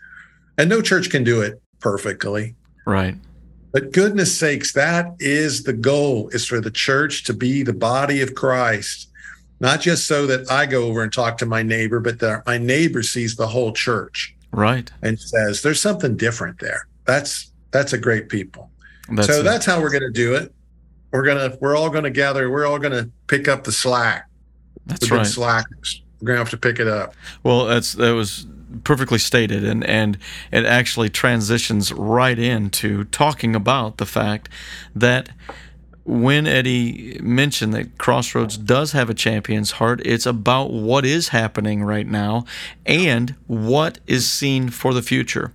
and 0.58 0.70
no 0.70 0.82
church 0.82 1.10
can 1.10 1.24
do 1.24 1.42
it 1.42 1.62
perfectly, 1.80 2.56
right? 2.86 3.16
But 3.72 3.92
goodness 3.92 4.38
sakes, 4.38 4.74
that 4.74 5.08
is 5.20 5.64
the 5.64 5.74
goal: 5.74 6.30
is 6.30 6.46
for 6.46 6.62
the 6.62 6.72
church 6.72 7.24
to 7.26 7.34
be 7.34 7.64
the 7.64 7.74
body 7.74 8.22
of 8.22 8.36
Christ, 8.36 9.10
not 9.60 9.82
just 9.82 10.08
so 10.08 10.26
that 10.28 10.50
I 10.50 10.66
go 10.66 10.86
over 10.86 11.04
and 11.04 11.12
talk 11.12 11.38
to 11.40 11.46
my 11.46 11.64
neighbor, 11.64 12.00
but 12.00 12.20
that 12.20 12.46
my 12.46 12.58
neighbor 12.58 13.04
sees 13.04 13.36
the 13.36 13.48
whole 13.48 13.74
church, 13.74 14.36
right, 14.52 14.92
and 15.02 15.20
says 15.20 15.62
there's 15.62 15.82
something 15.82 16.16
different 16.16 16.60
there 16.60 16.88
that's 17.06 17.52
that's 17.72 17.94
a 17.94 17.98
great 17.98 18.30
people. 18.30 18.70
That's 19.10 19.28
so 19.28 19.44
that's 19.44 19.66
how 19.66 19.82
we're 19.82 19.92
going 19.92 20.04
to 20.04 20.12
do 20.12 20.36
it. 20.36 20.54
We're 21.12 21.26
gonna 21.26 21.58
we're 21.60 21.76
all 21.76 21.90
going 21.90 22.06
to 22.06 22.10
gather. 22.10 22.50
We're 22.50 22.66
all 22.66 22.80
going 22.80 22.94
to 22.94 23.10
pick 23.28 23.48
up 23.48 23.64
the 23.64 23.72
slack. 23.72 24.28
That's 24.86 25.10
right. 25.12 25.26
Slackers. 25.26 26.02
We're 26.22 26.28
going 26.28 26.38
to 26.38 26.42
have 26.42 26.50
to 26.52 26.58
pick 26.58 26.80
it 26.80 26.88
up. 26.88 27.16
Well, 27.44 27.66
that's 27.66 27.94
that 27.94 28.12
was 28.12 28.48
perfectly 28.84 29.20
stated, 29.20 29.64
and 29.64 29.84
and 29.84 30.18
it 30.52 30.66
actually 30.66 31.10
transitions 31.10 31.92
right 31.92 32.40
into 32.40 33.04
talking 33.06 33.56
about 33.56 33.98
the 33.98 34.06
fact 34.06 34.50
that 34.96 35.30
when 36.06 36.46
Eddie 36.46 37.18
mentioned 37.22 37.74
that 37.74 37.98
Crossroads 37.98 38.58
does 38.58 38.92
have 38.92 39.10
a 39.10 39.14
champion's 39.14 39.72
heart, 39.72 40.02
it's 40.06 40.26
about 40.26 40.72
what 40.72 41.06
is 41.06 41.30
happening 41.30 41.84
right 41.84 42.06
now 42.06 42.46
and 42.86 43.36
what 43.48 44.00
is 44.06 44.30
seen 44.30 44.70
for 44.70 44.94
the 44.94 45.02
future. 45.02 45.54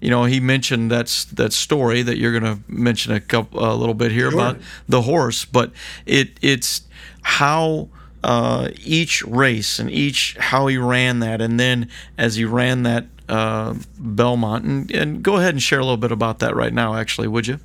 You 0.00 0.10
know, 0.10 0.24
he 0.24 0.40
mentioned 0.40 0.90
that's 0.90 1.24
that 1.26 1.52
story 1.52 2.02
that 2.02 2.18
you're 2.18 2.38
going 2.38 2.56
to 2.56 2.62
mention 2.66 3.12
a 3.12 3.20
couple 3.20 3.64
a 3.64 3.72
little 3.74 3.94
bit 3.94 4.10
here 4.10 4.30
sure. 4.30 4.40
about 4.40 4.58
the 4.88 5.02
horse, 5.02 5.44
but 5.44 5.70
it 6.06 6.38
it's 6.42 6.82
how 7.22 7.88
uh, 8.24 8.70
each 8.82 9.22
race 9.24 9.78
and 9.78 9.90
each 9.90 10.36
how 10.38 10.66
he 10.66 10.76
ran 10.76 11.20
that, 11.20 11.40
and 11.40 11.60
then 11.60 11.88
as 12.18 12.34
he 12.34 12.44
ran 12.44 12.82
that 12.82 13.06
uh, 13.28 13.74
Belmont, 13.96 14.64
and, 14.64 14.90
and 14.90 15.22
go 15.22 15.36
ahead 15.36 15.54
and 15.54 15.62
share 15.62 15.78
a 15.78 15.82
little 15.82 15.96
bit 15.96 16.12
about 16.12 16.40
that 16.40 16.56
right 16.56 16.72
now, 16.72 16.94
actually, 16.94 17.28
would 17.28 17.46
you? 17.46 17.60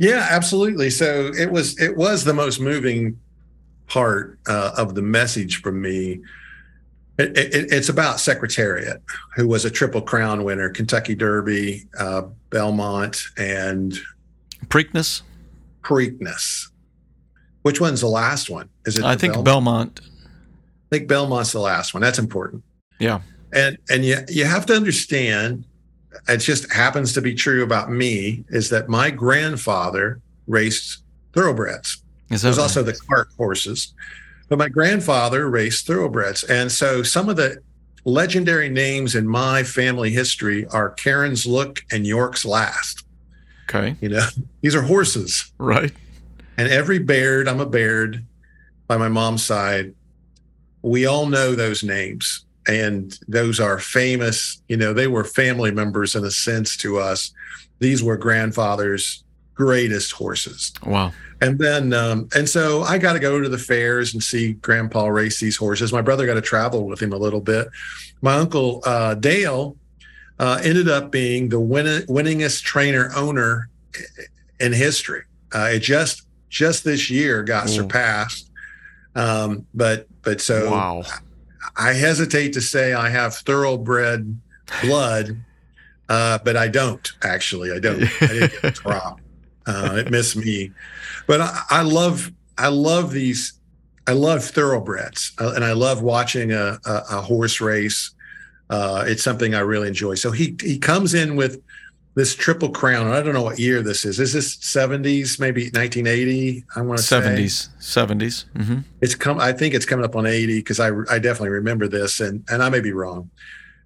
Yeah, 0.00 0.26
absolutely. 0.30 0.88
So 0.88 1.30
it 1.38 1.52
was 1.52 1.78
it 1.78 1.94
was 1.94 2.24
the 2.24 2.32
most 2.32 2.58
moving 2.58 3.20
part 3.86 4.38
uh, 4.48 4.72
of 4.78 4.94
the 4.94 5.02
message 5.02 5.60
from 5.60 5.82
me. 5.82 6.22
It, 7.18 7.36
it, 7.36 7.70
it's 7.70 7.90
about 7.90 8.18
Secretariat, 8.18 9.02
who 9.36 9.46
was 9.46 9.66
a 9.66 9.70
Triple 9.70 10.00
Crown 10.00 10.42
winner, 10.42 10.70
Kentucky 10.70 11.14
Derby, 11.14 11.86
uh, 11.98 12.22
Belmont, 12.48 13.20
and 13.36 13.92
Preakness. 14.68 15.20
Preakness. 15.82 16.70
Which 17.60 17.78
one's 17.78 18.00
the 18.00 18.08
last 18.08 18.48
one? 18.48 18.70
Is 18.86 18.96
it? 18.96 19.04
I 19.04 19.16
think 19.16 19.34
Belmont? 19.34 19.44
Belmont. 19.44 20.00
I 20.00 20.96
think 20.96 21.08
Belmont's 21.08 21.52
the 21.52 21.60
last 21.60 21.92
one. 21.92 22.00
That's 22.00 22.18
important. 22.18 22.62
Yeah. 22.98 23.20
And 23.52 23.76
and 23.90 24.02
you 24.02 24.16
you 24.28 24.46
have 24.46 24.64
to 24.66 24.74
understand 24.74 25.66
it 26.28 26.38
just 26.38 26.72
happens 26.72 27.12
to 27.14 27.22
be 27.22 27.34
true 27.34 27.62
about 27.62 27.90
me 27.90 28.44
is 28.48 28.70
that 28.70 28.88
my 28.88 29.10
grandfather 29.10 30.20
raced 30.46 31.02
thoroughbreds. 31.32 32.02
There's 32.28 32.44
right? 32.44 32.58
also 32.58 32.82
the 32.82 32.92
cart 32.92 33.28
horses, 33.36 33.94
but 34.48 34.58
my 34.58 34.68
grandfather 34.68 35.48
raced 35.48 35.86
thoroughbreds. 35.86 36.44
And 36.44 36.70
so 36.70 37.02
some 37.02 37.28
of 37.28 37.36
the 37.36 37.62
legendary 38.04 38.68
names 38.68 39.14
in 39.14 39.26
my 39.26 39.62
family 39.62 40.10
history 40.10 40.66
are 40.66 40.90
Karen's 40.90 41.46
Look 41.46 41.84
and 41.90 42.06
York's 42.06 42.44
Last. 42.44 43.04
Okay. 43.68 43.96
You 44.00 44.10
know, 44.10 44.26
these 44.62 44.74
are 44.74 44.82
horses. 44.82 45.52
Right. 45.58 45.92
And 46.56 46.68
every 46.68 46.98
Baird, 46.98 47.48
I'm 47.48 47.60
a 47.60 47.66
Baird 47.66 48.24
by 48.86 48.96
my 48.96 49.08
mom's 49.08 49.44
side. 49.44 49.94
We 50.82 51.06
all 51.06 51.26
know 51.26 51.54
those 51.54 51.82
names 51.82 52.44
and 52.66 53.18
those 53.26 53.58
are 53.58 53.78
famous 53.78 54.62
you 54.68 54.76
know 54.76 54.92
they 54.92 55.06
were 55.06 55.24
family 55.24 55.70
members 55.70 56.14
in 56.14 56.24
a 56.24 56.30
sense 56.30 56.76
to 56.78 56.98
us. 56.98 57.32
These 57.78 58.02
were 58.02 58.16
grandfather's 58.16 59.24
greatest 59.54 60.12
horses. 60.12 60.72
Wow. 60.86 61.12
And 61.42 61.58
then 61.58 61.92
um, 61.92 62.28
and 62.34 62.48
so 62.48 62.82
i 62.82 62.98
got 62.98 63.14
to 63.14 63.18
go 63.18 63.40
to 63.40 63.48
the 63.48 63.58
fairs 63.58 64.12
and 64.14 64.22
see 64.22 64.54
grandpa 64.54 65.06
race 65.06 65.40
these 65.40 65.56
horses. 65.56 65.92
My 65.92 66.02
brother 66.02 66.26
got 66.26 66.34
to 66.34 66.42
travel 66.42 66.86
with 66.86 67.00
him 67.00 67.12
a 67.12 67.16
little 67.16 67.40
bit. 67.40 67.68
My 68.22 68.34
uncle 68.34 68.82
uh, 68.84 69.14
dale 69.14 69.76
uh, 70.38 70.60
ended 70.62 70.88
up 70.88 71.10
being 71.10 71.48
the 71.48 71.60
win- 71.60 72.04
winningest 72.06 72.62
trainer 72.62 73.10
owner 73.14 73.68
in 74.58 74.72
history. 74.72 75.22
Uh, 75.54 75.70
it 75.72 75.80
just 75.80 76.26
just 76.48 76.84
this 76.84 77.10
year 77.10 77.42
got 77.42 77.66
Ooh. 77.66 77.72
surpassed. 77.72 78.50
Um, 79.14 79.66
but 79.74 80.06
but 80.22 80.40
so 80.40 80.70
wow 80.70 81.02
I 81.76 81.92
hesitate 81.92 82.52
to 82.54 82.60
say 82.60 82.92
I 82.92 83.08
have 83.08 83.34
thoroughbred 83.34 84.40
blood, 84.82 85.36
uh, 86.08 86.38
but 86.44 86.56
I 86.56 86.68
don't 86.68 87.10
actually. 87.22 87.72
I 87.72 87.78
don't. 87.78 88.02
I 88.22 88.26
didn't 88.26 88.52
get 88.52 88.64
a 88.64 88.70
drop. 88.70 89.20
Uh, 89.66 89.96
it 89.98 90.10
missed 90.10 90.36
me, 90.36 90.72
but 91.26 91.40
I, 91.40 91.62
I, 91.70 91.82
love. 91.82 92.32
I 92.58 92.68
love 92.68 93.12
these. 93.12 93.52
I 94.06 94.12
love 94.12 94.44
thoroughbreds, 94.44 95.32
uh, 95.38 95.52
and 95.54 95.64
I 95.64 95.72
love 95.72 96.02
watching 96.02 96.52
a, 96.52 96.78
a, 96.84 97.02
a 97.10 97.20
horse 97.20 97.60
race. 97.60 98.12
Uh, 98.70 99.04
it's 99.06 99.22
something 99.22 99.54
I 99.54 99.60
really 99.60 99.88
enjoy. 99.88 100.14
So 100.14 100.30
he 100.30 100.56
he 100.60 100.78
comes 100.78 101.14
in 101.14 101.36
with 101.36 101.62
this 102.14 102.34
triple 102.34 102.70
crown. 102.70 103.08
I 103.08 103.22
don't 103.22 103.34
know 103.34 103.42
what 103.42 103.58
year 103.58 103.82
this 103.82 104.04
is. 104.04 104.18
Is 104.18 104.32
this 104.32 104.56
70s, 104.56 105.38
maybe 105.38 105.64
1980? 105.64 106.64
I 106.74 106.82
want 106.82 107.00
to 107.00 107.04
70s, 107.04 107.68
70s. 107.78 108.44
Mm-hmm. 108.54 108.78
It's 109.00 109.14
come. 109.14 109.40
I 109.40 109.52
think 109.52 109.74
it's 109.74 109.86
coming 109.86 110.04
up 110.04 110.16
on 110.16 110.26
80 110.26 110.58
because 110.58 110.80
I 110.80 110.88
I 111.10 111.18
definitely 111.18 111.50
remember 111.50 111.88
this, 111.88 112.20
and 112.20 112.44
and 112.48 112.62
I 112.62 112.68
may 112.68 112.80
be 112.80 112.92
wrong, 112.92 113.30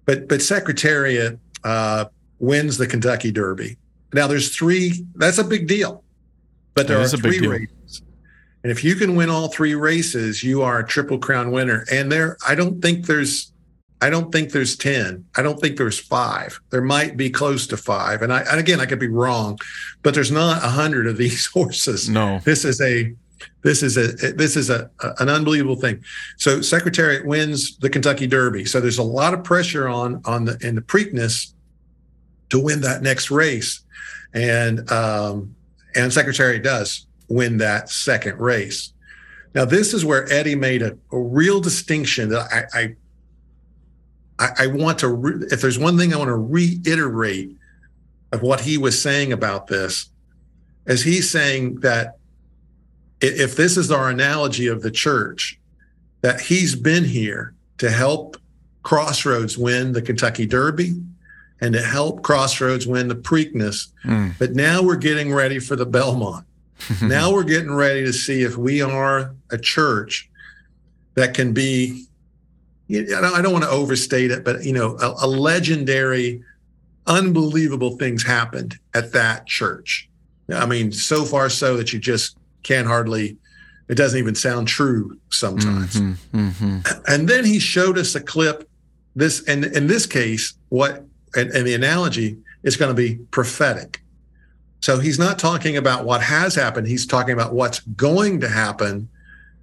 but 0.05 0.27
but 0.27 0.41
Secretariat 0.41 1.39
uh, 1.63 2.05
wins 2.39 2.77
the 2.77 2.87
Kentucky 2.87 3.31
Derby. 3.31 3.77
Now 4.13 4.27
there's 4.27 4.55
three. 4.55 5.05
That's 5.15 5.37
a 5.37 5.43
big 5.43 5.67
deal, 5.67 6.03
but 6.73 6.87
there 6.87 6.99
are 6.99 7.07
three 7.07 7.45
races. 7.45 8.01
And 8.63 8.71
if 8.71 8.83
you 8.83 8.95
can 8.95 9.15
win 9.15 9.29
all 9.29 9.49
three 9.49 9.75
races, 9.75 10.43
you 10.43 10.63
are 10.63 10.79
a 10.79 10.87
triple 10.87 11.19
crown 11.19 11.51
winner. 11.51 11.85
And 11.91 12.11
there, 12.11 12.35
I 12.47 12.55
don't 12.55 12.81
think 12.81 13.05
there's 13.05 13.51
I 14.01 14.09
don't 14.09 14.31
think 14.31 14.51
there's 14.51 14.75
10. 14.75 15.25
I 15.35 15.41
don't 15.41 15.59
think 15.59 15.77
there's 15.77 15.99
five. 15.99 16.59
There 16.69 16.81
might 16.81 17.15
be 17.17 17.29
close 17.29 17.65
to 17.67 17.77
five. 17.77 18.21
And 18.21 18.31
I, 18.31 18.41
and 18.41 18.59
again, 18.59 18.79
I 18.79 18.85
could 18.85 18.99
be 18.99 19.07
wrong, 19.07 19.57
but 20.03 20.13
there's 20.13 20.31
not 20.31 20.63
a 20.63 20.67
hundred 20.67 21.07
of 21.07 21.17
these 21.17 21.45
horses. 21.53 22.09
No, 22.09 22.39
this 22.39 22.65
is 22.65 22.81
a, 22.81 23.13
this 23.63 23.83
is 23.83 23.97
a, 23.97 24.33
this 24.33 24.55
is 24.55 24.69
a, 24.69 24.89
a, 25.01 25.13
an 25.19 25.29
unbelievable 25.29 25.75
thing. 25.75 26.03
So 26.37 26.61
Secretariat 26.61 27.25
wins 27.25 27.77
the 27.77 27.89
Kentucky 27.89 28.27
Derby. 28.27 28.65
So 28.65 28.81
there's 28.81 28.97
a 28.97 29.03
lot 29.03 29.33
of 29.33 29.43
pressure 29.43 29.87
on, 29.87 30.21
on 30.25 30.45
the, 30.45 30.57
in 30.61 30.75
the 30.75 30.81
Preakness 30.81 31.53
to 32.49 32.59
win 32.59 32.81
that 32.81 33.01
next 33.01 33.31
race. 33.31 33.81
And, 34.33 34.89
um, 34.91 35.55
and 35.95 36.11
Secretariat 36.11 36.63
does 36.63 37.07
win 37.29 37.57
that 37.57 37.89
second 37.89 38.39
race. 38.39 38.93
Now, 39.53 39.63
this 39.63 39.93
is 39.93 40.03
where 40.03 40.31
Eddie 40.31 40.55
made 40.55 40.81
a, 40.81 40.97
a 41.13 41.17
real 41.17 41.61
distinction 41.61 42.29
that 42.29 42.67
I, 42.73 42.79
I 42.79 42.95
I, 44.39 44.49
I 44.59 44.67
want 44.67 44.99
to, 44.99 45.09
re- 45.09 45.47
if 45.51 45.61
there's 45.61 45.79
one 45.79 45.97
thing 45.97 46.13
I 46.13 46.17
want 46.17 46.29
to 46.29 46.35
reiterate 46.35 47.55
of 48.31 48.41
what 48.41 48.61
he 48.61 48.77
was 48.77 49.01
saying 49.01 49.31
about 49.31 49.67
this, 49.67 50.09
is 50.85 51.03
he's 51.03 51.29
saying 51.29 51.79
that 51.81 52.17
if 53.21 53.55
this 53.55 53.77
is 53.77 53.91
our 53.91 54.09
analogy 54.09 54.67
of 54.67 54.81
the 54.81 54.91
church, 54.91 55.59
that 56.21 56.41
he's 56.41 56.75
been 56.75 57.03
here 57.03 57.53
to 57.77 57.89
help 57.89 58.37
Crossroads 58.83 59.57
win 59.57 59.93
the 59.93 60.01
Kentucky 60.01 60.45
Derby 60.45 60.93
and 61.61 61.73
to 61.73 61.81
help 61.81 62.21
Crossroads 62.21 62.85
win 62.85 63.07
the 63.07 63.15
Preakness. 63.15 63.87
Mm. 64.03 64.37
But 64.37 64.53
now 64.53 64.83
we're 64.83 64.95
getting 64.95 65.33
ready 65.33 65.59
for 65.59 65.75
the 65.75 65.85
Belmont. 65.85 66.45
now 67.01 67.31
we're 67.31 67.43
getting 67.43 67.73
ready 67.73 68.03
to 68.05 68.13
see 68.13 68.43
if 68.43 68.57
we 68.57 68.81
are 68.81 69.33
a 69.49 69.57
church 69.57 70.29
that 71.15 71.33
can 71.33 71.53
be 71.53 72.05
I 72.89 73.41
don't 73.41 73.51
want 73.51 73.63
to 73.63 73.69
overstate 73.69 74.31
it, 74.31 74.43
but 74.43 74.63
you 74.63 74.73
know, 74.73 74.97
a, 74.97 75.25
a 75.25 75.27
legendary, 75.27 76.43
unbelievable 77.07 77.97
things 77.97 78.23
happened 78.23 78.77
at 78.93 79.11
that 79.13 79.47
church. 79.47 80.09
I 80.49 80.65
mean, 80.65 80.91
so 80.91 81.25
far 81.25 81.49
so 81.49 81.77
that 81.77 81.93
you 81.93 81.99
just 81.99 82.37
can't 82.63 82.87
hardly. 82.87 83.37
It 83.87 83.95
doesn't 83.95 84.17
even 84.17 84.33
sound 84.35 84.67
true 84.67 85.19
sometimes. 85.29 85.95
Mm-hmm, 85.95 86.37
mm-hmm. 86.37 86.79
And 87.07 87.27
then 87.27 87.45
he 87.45 87.59
showed 87.59 87.97
us 87.97 88.15
a 88.15 88.21
clip. 88.21 88.67
This 89.15 89.43
and 89.47 89.65
in 89.65 89.87
this 89.87 90.05
case, 90.05 90.57
what 90.69 91.05
and, 91.35 91.51
and 91.51 91.65
the 91.65 91.73
analogy 91.73 92.37
is 92.63 92.77
going 92.77 92.89
to 92.89 92.95
be 92.95 93.15
prophetic. 93.31 94.01
So 94.81 94.99
he's 94.99 95.17
not 95.17 95.39
talking 95.39 95.77
about 95.77 96.05
what 96.05 96.21
has 96.21 96.53
happened. 96.53 96.87
He's 96.87 97.07
talking 97.07 97.33
about 97.33 97.53
what's 97.53 97.79
going 97.79 98.41
to 98.41 98.49
happen 98.49 99.09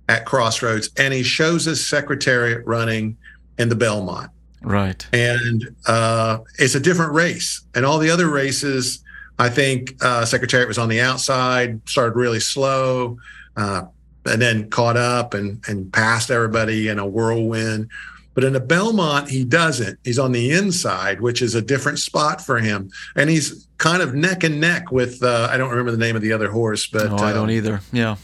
at 0.08 0.26
Crossroads, 0.26 0.90
and 0.96 1.14
he 1.14 1.22
shows 1.22 1.64
his 1.64 1.86
secretariat 1.86 2.64
running 2.66 3.16
in 3.58 3.68
the 3.68 3.76
Belmont. 3.76 4.30
Right. 4.62 5.06
And 5.12 5.74
uh, 5.86 6.38
it's 6.58 6.74
a 6.74 6.80
different 6.80 7.12
race. 7.12 7.62
And 7.74 7.84
all 7.84 7.98
the 7.98 8.10
other 8.10 8.28
races, 8.28 9.02
I 9.38 9.48
think 9.48 9.94
uh, 10.02 10.24
Secretariat 10.24 10.68
was 10.68 10.78
on 10.78 10.88
the 10.88 11.00
outside, 11.00 11.80
started 11.88 12.16
really 12.16 12.40
slow, 12.40 13.18
uh, 13.56 13.82
and 14.24 14.40
then 14.40 14.70
caught 14.70 14.96
up 14.96 15.34
and, 15.34 15.62
and 15.66 15.92
passed 15.92 16.30
everybody 16.30 16.88
in 16.88 16.98
a 16.98 17.06
whirlwind. 17.06 17.88
But 18.34 18.44
in 18.44 18.52
the 18.52 18.60
Belmont, 18.60 19.28
he 19.28 19.44
doesn't. 19.44 19.98
He's 20.04 20.18
on 20.18 20.32
the 20.32 20.52
inside, 20.52 21.20
which 21.20 21.42
is 21.42 21.54
a 21.54 21.60
different 21.60 21.98
spot 21.98 22.40
for 22.40 22.58
him. 22.58 22.90
And 23.14 23.28
he's 23.28 23.66
kind 23.78 24.00
of 24.00 24.14
neck 24.14 24.42
and 24.42 24.60
neck 24.60 24.90
with, 24.90 25.22
uh, 25.22 25.48
I 25.50 25.58
don't 25.58 25.70
remember 25.70 25.90
the 25.90 25.98
name 25.98 26.16
of 26.16 26.22
the 26.22 26.32
other 26.32 26.50
horse, 26.50 26.86
but. 26.86 27.10
No, 27.10 27.16
I 27.16 27.32
don't 27.32 27.44
um, 27.44 27.50
either. 27.50 27.80
Yeah. 27.92 28.16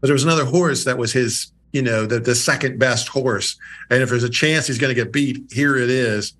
But 0.00 0.08
there 0.08 0.14
was 0.14 0.24
another 0.24 0.44
horse 0.44 0.84
that 0.84 0.98
was 0.98 1.12
his, 1.12 1.52
you 1.72 1.82
know, 1.82 2.06
the, 2.06 2.20
the 2.20 2.34
second 2.34 2.78
best 2.78 3.08
horse. 3.08 3.56
And 3.90 4.02
if 4.02 4.10
there's 4.10 4.24
a 4.24 4.30
chance 4.30 4.66
he's 4.66 4.78
going 4.78 4.94
to 4.94 5.00
get 5.00 5.12
beat, 5.12 5.50
here 5.50 5.76
it 5.76 5.90
is. 5.90 6.34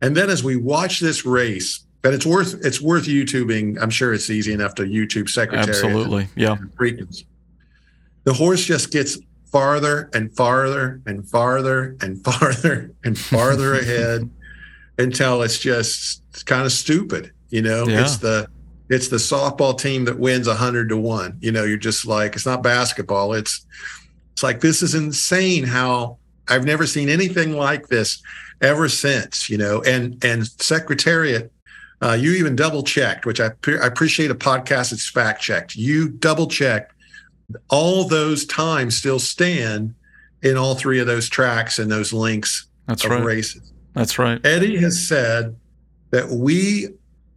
And 0.00 0.16
then 0.16 0.30
as 0.30 0.42
we 0.42 0.56
watch 0.56 1.00
this 1.00 1.24
race, 1.24 1.84
and 2.04 2.14
it's 2.14 2.26
worth 2.26 2.54
it's 2.64 2.80
worth 2.80 3.04
YouTubing. 3.04 3.80
I'm 3.80 3.90
sure 3.90 4.12
it's 4.12 4.28
easy 4.30 4.52
enough 4.52 4.74
to 4.76 4.82
YouTube 4.82 5.28
Secretariat. 5.28 5.68
Absolutely. 5.68 6.28
Yeah. 6.34 6.56
The 8.24 8.32
horse 8.32 8.64
just 8.64 8.90
gets 8.90 9.18
farther 9.50 10.10
and 10.14 10.34
farther 10.34 11.00
and 11.06 11.28
farther 11.28 11.96
and 12.00 12.22
farther 12.24 12.90
and 13.04 13.18
farther 13.18 13.74
ahead 13.80 14.28
until 14.98 15.42
it's 15.42 15.58
just 15.58 16.22
it's 16.30 16.42
kind 16.42 16.64
of 16.64 16.72
stupid. 16.72 17.32
You 17.50 17.62
know, 17.62 17.86
yeah. 17.86 18.02
it's 18.02 18.16
the 18.16 18.48
it's 18.92 19.08
the 19.08 19.16
softball 19.16 19.78
team 19.78 20.04
that 20.04 20.18
wins 20.18 20.46
a 20.46 20.54
hundred 20.54 20.88
to 20.90 20.96
one. 20.96 21.38
You 21.40 21.52
know, 21.52 21.64
you're 21.64 21.76
just 21.78 22.06
like, 22.06 22.34
it's 22.34 22.46
not 22.46 22.62
basketball. 22.62 23.32
It's, 23.32 23.64
it's 24.32 24.42
like, 24.42 24.60
this 24.60 24.82
is 24.82 24.94
insane 24.94 25.64
how 25.64 26.18
I've 26.48 26.64
never 26.64 26.86
seen 26.86 27.08
anything 27.08 27.56
like 27.56 27.88
this 27.88 28.22
ever 28.60 28.88
since, 28.88 29.48
you 29.48 29.58
know, 29.58 29.82
and, 29.82 30.22
and 30.24 30.46
secretariat, 30.46 31.50
uh, 32.02 32.12
you 32.12 32.32
even 32.32 32.56
double 32.56 32.82
checked, 32.82 33.26
which 33.26 33.40
I, 33.40 33.50
I 33.66 33.86
appreciate 33.86 34.30
a 34.30 34.34
podcast 34.34 34.90
that's 34.90 35.08
fact 35.08 35.40
checked. 35.40 35.76
You 35.76 36.08
double 36.08 36.46
checked 36.46 36.92
all 37.70 38.08
those 38.08 38.44
times 38.46 38.96
still 38.96 39.18
stand 39.18 39.94
in 40.42 40.56
all 40.56 40.74
three 40.74 40.98
of 40.98 41.06
those 41.06 41.28
tracks 41.28 41.78
and 41.78 41.90
those 41.90 42.12
links 42.12 42.66
That's 42.86 43.04
of 43.04 43.10
right. 43.12 43.24
races. 43.24 43.72
That's 43.94 44.18
right. 44.18 44.44
Eddie 44.44 44.78
has 44.78 45.06
said 45.06 45.56
that 46.10 46.28
we 46.28 46.88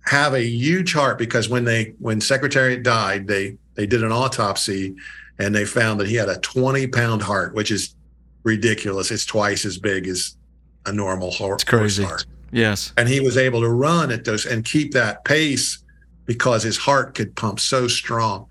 have 0.07 0.33
a 0.33 0.43
huge 0.43 0.93
heart 0.93 1.17
because 1.17 1.49
when 1.49 1.63
they 1.63 1.93
when 1.99 2.21
Secretariat 2.21 2.83
died, 2.83 3.27
they 3.27 3.57
they 3.75 3.85
did 3.85 4.03
an 4.03 4.11
autopsy 4.11 4.95
and 5.39 5.53
they 5.53 5.65
found 5.65 5.99
that 5.99 6.07
he 6.07 6.15
had 6.15 6.29
a 6.29 6.37
20 6.39 6.87
pound 6.87 7.21
heart, 7.21 7.53
which 7.53 7.71
is 7.71 7.95
ridiculous. 8.43 9.11
It's 9.11 9.25
twice 9.25 9.65
as 9.65 9.77
big 9.77 10.07
as 10.07 10.37
a 10.85 10.93
normal 10.93 11.31
heart. 11.31 11.61
It's 11.61 11.63
crazy. 11.63 12.03
heart. 12.03 12.25
Yes. 12.51 12.93
And 12.97 13.09
he 13.09 13.19
was 13.19 13.35
able 13.35 13.61
to 13.61 13.69
run 13.69 14.11
at 14.11 14.23
those 14.23 14.45
and 14.45 14.63
keep 14.63 14.93
that 14.93 15.25
pace 15.25 15.83
because 16.25 16.63
his 16.63 16.77
heart 16.77 17.15
could 17.15 17.35
pump 17.35 17.59
so 17.59 17.87
strong. 17.87 18.47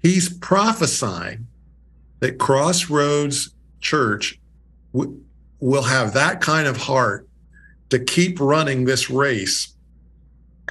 He's 0.00 0.32
prophesying 0.38 1.46
that 2.20 2.38
Crossroads 2.38 3.50
Church 3.80 4.40
w- 4.94 5.20
will 5.60 5.82
have 5.82 6.14
that 6.14 6.40
kind 6.40 6.66
of 6.66 6.76
heart 6.76 7.28
to 7.90 7.98
keep 7.98 8.40
running 8.40 8.84
this 8.84 9.10
race 9.10 9.74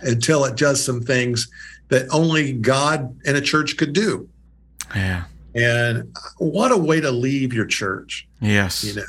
until 0.01 0.45
it 0.45 0.55
does 0.57 0.83
some 0.83 1.01
things 1.01 1.47
that 1.89 2.07
only 2.12 2.53
God 2.53 3.15
and 3.25 3.38
a 3.38 3.41
church 3.41 3.77
could 3.77 3.93
do. 3.93 4.27
Yeah. 4.95 5.23
And 5.55 6.15
what 6.38 6.71
a 6.71 6.77
way 6.77 7.01
to 7.01 7.10
leave 7.12 7.53
your 7.53 7.65
church, 7.65 8.27
Yes. 8.41 8.83
you 8.83 8.93
know, 8.95 9.03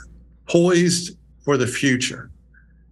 poised 0.49 1.17
for 1.45 1.57
the 1.57 1.67
future. 1.67 2.31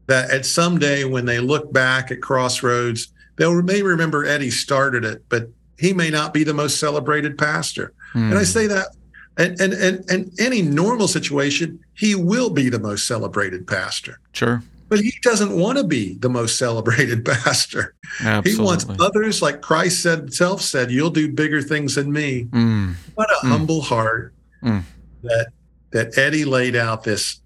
That 0.09 0.31
at 0.31 0.47
some 0.47 0.79
day 0.79 1.05
when 1.05 1.25
they 1.25 1.41
look 1.41 1.73
back 1.73 2.11
at 2.11 2.21
Crossroads, 2.23 3.09
they'll 3.37 3.61
may 3.63 3.83
remember 3.83 4.25
Eddie 4.25 4.51
started 4.51 5.05
it, 5.05 5.25
but 5.29 5.49
he 5.79 5.93
may 5.93 6.11
not 6.11 6.33
be 6.33 6.45
the 6.45 6.55
most 6.55 6.79
celebrated 6.79 7.37
pastor. 7.37 7.93
And 8.15 8.35
I 8.39 8.43
Mm. 8.43 8.47
say 8.47 8.67
that, 8.69 8.89
and 9.37 9.61
and 9.61 9.73
and 9.75 10.05
and 10.09 10.31
any 10.39 10.63
normal 10.63 11.09
situation, 11.09 11.79
he 11.95 12.15
will 12.15 12.51
be 12.51 12.69
the 12.71 12.79
most 12.79 13.07
celebrated 13.07 13.67
pastor. 13.67 14.19
Sure. 14.33 14.63
But 14.89 15.01
he 15.01 15.13
doesn't 15.23 15.51
want 15.59 15.79
to 15.79 15.85
be 15.85 16.15
the 16.15 16.29
most 16.29 16.59
celebrated 16.59 17.25
pastor. 17.25 17.95
Absolutely. 18.21 18.53
He 18.53 18.59
wants 18.61 18.87
others, 19.01 19.43
like 19.43 19.61
Christ 19.61 20.03
said 20.03 20.19
himself 20.21 20.63
said, 20.63 20.91
"You'll 20.93 21.11
do 21.11 21.33
bigger 21.33 21.61
things 21.61 21.97
than 21.97 22.13
me." 22.13 22.45
Mm. 22.51 22.95
What 23.15 23.29
a 23.31 23.47
Mm. 23.47 23.49
humble 23.49 23.81
heart 23.83 24.33
Mm. 24.63 24.83
that 25.25 25.49
that 25.93 26.17
Eddie 26.19 26.45
laid 26.45 26.77
out 26.77 27.03
this 27.05 27.41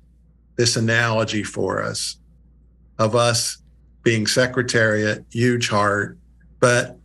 this 0.56 0.76
analogy 0.76 1.42
for 1.42 1.82
us 1.82 2.18
of 2.98 3.16
us 3.16 3.56
being 4.02 4.26
secretariat, 4.26 5.24
huge 5.30 5.68
heart, 5.68 6.18
but 6.60 6.98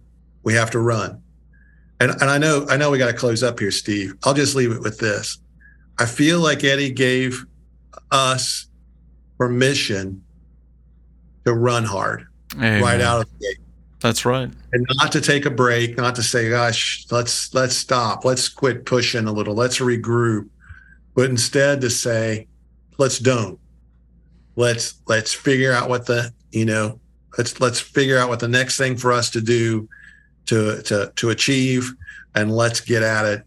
we 0.44 0.54
have 0.54 0.72
to 0.72 0.80
run. 0.80 1.22
And 2.02 2.12
and 2.12 2.30
I 2.30 2.38
know 2.38 2.66
I 2.70 2.76
know 2.76 2.92
we 2.92 2.98
got 2.98 3.08
to 3.08 3.14
close 3.14 3.42
up 3.42 3.58
here, 3.60 3.72
Steve. 3.72 4.16
I'll 4.26 4.34
just 4.34 4.56
leave 4.56 4.72
it 4.74 4.82
with 4.82 4.98
this. 5.00 5.40
I 5.98 6.06
feel 6.06 6.42
like 6.42 6.62
Eddie 6.66 6.92
gave 6.92 7.46
us 8.12 8.68
permission 9.38 10.22
to 11.46 11.54
run 11.54 11.84
hard 11.84 12.28
Amen. 12.56 12.82
right 12.82 13.02
out 13.02 13.22
of 13.22 13.30
the 13.32 13.46
gate 13.46 13.60
That's 14.00 14.26
right. 14.26 14.50
and 14.74 14.88
not 14.96 15.12
to 15.14 15.22
take 15.22 15.46
a 15.46 15.52
break, 15.52 15.98
not 15.98 16.16
to 16.16 16.24
say, 16.24 16.50
gosh, 16.50 17.06
let's 17.12 17.54
let's 17.54 17.76
stop, 17.76 18.26
let's 18.26 18.50
quit 18.50 18.86
pushing 18.86 19.28
a 19.28 19.32
little, 19.32 19.56
let's 19.56 19.80
regroup, 19.80 20.50
but 21.16 21.30
instead 21.30 21.82
to 21.82 21.90
say, 21.90 22.48
let's 22.98 23.20
don't. 23.20 23.60
Let's 24.56 25.02
let's 25.08 25.34
figure 25.34 25.74
out 25.74 25.90
what 25.90 26.06
the, 26.06 26.32
you 26.52 26.66
know, 26.66 27.00
let's 27.38 27.60
let's 27.60 27.80
figure 27.80 28.18
out 28.18 28.30
what 28.30 28.40
the 28.40 28.48
next 28.48 28.78
thing 28.78 28.96
for 28.96 29.12
us 29.12 29.30
to 29.32 29.42
do 29.42 29.90
to 30.46 30.82
to 30.84 31.12
to 31.16 31.30
achieve 31.30 31.94
and 32.36 32.52
let's 32.52 32.80
get 32.80 33.04
at 33.04 33.26
it 33.26 33.44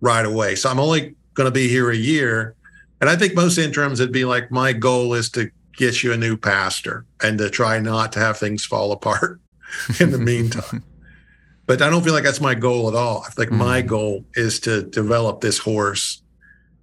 right 0.00 0.24
away. 0.24 0.54
So 0.54 0.70
I'm 0.70 0.80
only 0.80 1.14
going 1.34 1.46
to 1.46 1.50
be 1.52 1.68
here 1.68 1.90
a 1.90 1.96
year. 1.96 2.54
And 3.00 3.08
I 3.08 3.16
think 3.16 3.34
most 3.34 3.58
interims 3.58 4.00
would 4.00 4.12
be 4.12 4.24
like 4.24 4.50
my 4.50 4.72
goal 4.72 5.14
is 5.14 5.30
to 5.30 5.50
get 5.78 6.02
you 6.02 6.12
a 6.12 6.16
new 6.16 6.36
pastor 6.36 7.06
and 7.22 7.38
to 7.38 7.48
try 7.48 7.78
not 7.78 8.12
to 8.12 8.18
have 8.18 8.36
things 8.36 8.64
fall 8.66 8.92
apart 8.92 9.40
in 10.00 10.10
the 10.10 10.18
meantime. 10.18 10.82
But 11.66 11.82
I 11.82 11.90
don't 11.90 12.02
feel 12.02 12.14
like 12.14 12.24
that's 12.24 12.40
my 12.40 12.54
goal 12.54 12.88
at 12.88 12.94
all. 12.94 13.24
I 13.26 13.30
feel 13.30 13.44
like 13.44 13.52
my 13.52 13.82
Mhm. 13.82 13.86
goal 13.88 14.24
is 14.34 14.58
to 14.60 14.84
develop 14.84 15.42
this 15.42 15.58
horse 15.58 16.22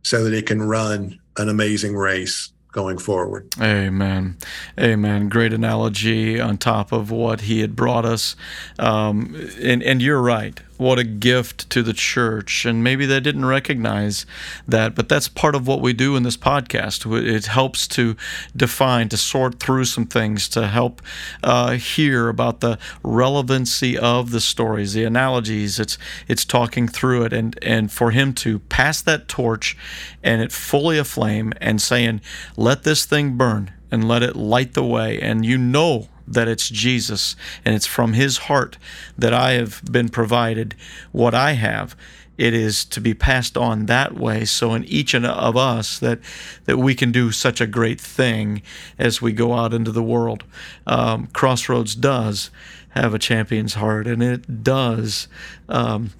so 0.04 0.24
that 0.24 0.32
it 0.32 0.46
can 0.46 0.62
run 0.62 1.18
an 1.38 1.50
amazing 1.50 1.96
race 1.96 2.52
going 2.72 3.00
forward. 3.00 3.48
Amen. 3.60 4.38
Amen. 4.80 5.28
Great 5.28 5.54
analogy 5.54 6.40
on 6.40 6.58
top 6.60 6.92
of 6.92 7.10
what 7.10 7.42
he 7.42 7.62
had 7.62 7.76
brought 7.76 8.06
us. 8.06 8.36
Um, 8.78 9.36
and, 9.60 9.82
and 9.82 10.04
you're 10.04 10.22
right. 10.22 10.62
What 10.78 11.00
a 11.00 11.06
gift 11.06 11.70
to 11.70 11.82
the 11.82 11.94
church. 11.94 12.66
And 12.66 12.84
maybe 12.84 13.06
they 13.06 13.22
didn't 13.22 13.46
recognize 13.46 14.26
that, 14.68 14.94
but 14.94 15.08
that's 15.08 15.30
part 15.30 15.56
of 15.56 15.68
what 15.68 15.80
we 15.80 15.94
do 15.94 16.16
in 16.16 16.24
this 16.24 16.36
podcast. 16.36 17.06
It 17.26 17.46
helps 17.46 17.88
to 17.90 18.18
define, 18.56 19.08
to 19.10 19.18
sort 19.18 19.60
through 19.60 19.86
some 19.86 20.06
things, 20.06 20.50
to 20.50 20.68
help 20.68 21.02
uh, 21.44 21.72
hear 21.72 22.28
about 22.28 22.60
the 22.60 22.78
relevancy 23.04 23.98
of 23.98 24.32
the 24.32 24.42
stories, 24.42 24.94
the 24.94 25.06
analogies. 25.06 25.80
It's 25.80 25.98
it's 26.28 26.44
talking 26.44 26.88
through 26.88 27.24
it, 27.24 27.34
and 27.34 27.58
and 27.62 27.92
for 27.92 28.12
him 28.12 28.34
to 28.34 28.60
pass 28.60 29.02
that 29.02 29.30
torch, 29.30 29.78
and 30.24 30.42
it 30.42 30.52
fully 30.52 30.98
aflame, 30.98 31.54
and 31.62 31.82
saying, 31.82 32.20
"Let 32.58 32.84
this 32.84 33.06
thing 33.06 33.38
burn." 33.38 33.72
And 33.92 34.10
let 34.10 34.24
it 34.24 34.36
light 34.36 34.74
the 34.74 34.84
way. 34.84 35.22
And 35.22 35.46
you 35.46 35.58
know 35.58 36.10
that 36.28 36.48
it's 36.48 36.70
Jesus 36.70 37.36
and 37.64 37.76
it's 37.76 37.86
from 37.86 38.14
his 38.14 38.38
heart 38.38 38.78
that 39.18 39.34
I 39.34 39.54
have 39.54 39.82
been 39.90 40.10
provided 40.10 40.76
what 41.12 41.34
I 41.34 41.54
have. 41.54 41.96
It 42.38 42.54
is 42.54 42.84
to 42.86 43.00
be 43.00 43.14
passed 43.14 43.56
on 43.58 43.86
that 43.86 44.14
way. 44.14 44.46
So 44.46 44.74
in 44.74 44.84
each 44.86 45.14
and 45.14 45.26
of 45.26 45.56
us 45.56 46.00
that 46.00 46.20
that 46.66 46.78
we 46.78 46.94
can 46.94 47.12
do 47.12 47.32
such 47.32 47.62
a 47.62 47.68
great 47.68 48.02
thing 48.02 48.62
as 48.98 49.22
we 49.22 49.32
go 49.32 49.54
out 49.54 49.74
into 49.74 49.92
the 49.92 50.04
world. 50.04 50.44
Um, 50.86 51.28
Crossroads 51.28 51.96
does 51.96 52.50
have 52.90 53.14
a 53.14 53.20
champion's 53.20 53.76
heart, 53.76 54.08
and 54.08 54.24
it 54.24 54.64
does. 54.64 55.28
Um, 55.70 56.12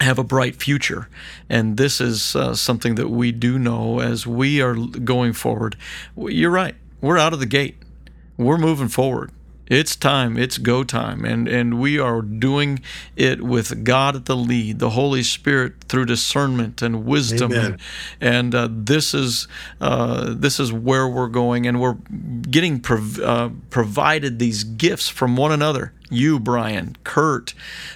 have 0.00 0.18
a 0.18 0.24
bright 0.24 0.56
future. 0.56 1.08
And 1.48 1.76
this 1.76 2.00
is 2.00 2.34
uh, 2.34 2.54
something 2.54 2.96
that 2.96 3.08
we 3.08 3.30
do 3.30 3.58
know 3.58 4.00
as 4.00 4.26
we 4.26 4.60
are 4.60 4.74
going 4.74 5.32
forward. 5.32 5.76
You're 6.16 6.50
right. 6.50 6.74
We're 7.00 7.18
out 7.18 7.32
of 7.32 7.38
the 7.38 7.46
gate. 7.46 7.76
We're 8.44 8.58
moving 8.58 8.88
forward. 8.88 9.30
It's 9.68 9.96
time. 9.96 10.36
It's 10.36 10.58
go 10.58 10.84
time. 10.84 11.24
And, 11.24 11.48
and 11.48 11.80
we 11.80 11.98
are 11.98 12.20
doing 12.20 12.80
it 13.16 13.40
with 13.40 13.84
God 13.84 14.16
at 14.16 14.26
the 14.26 14.36
lead, 14.36 14.80
the 14.80 14.90
Holy 14.90 15.22
Spirit 15.22 15.84
through 15.84 16.06
discernment 16.06 16.82
and 16.82 17.06
wisdom. 17.06 17.52
Amen. 17.52 17.78
And, 18.20 18.34
and 18.34 18.54
uh, 18.54 18.68
this 18.70 19.14
is 19.14 19.48
uh, 19.80 20.34
this 20.36 20.60
is 20.60 20.72
where 20.72 21.08
we're 21.08 21.28
going. 21.28 21.66
And 21.66 21.80
we're 21.80 21.96
getting 22.50 22.80
prov- 22.80 23.20
uh, 23.20 23.50
provided 23.70 24.38
these 24.38 24.64
gifts 24.64 25.08
from 25.08 25.36
one 25.36 25.52
another 25.52 25.94
you, 26.12 26.38
Brian, 26.38 26.96
Kurt, 27.04 27.54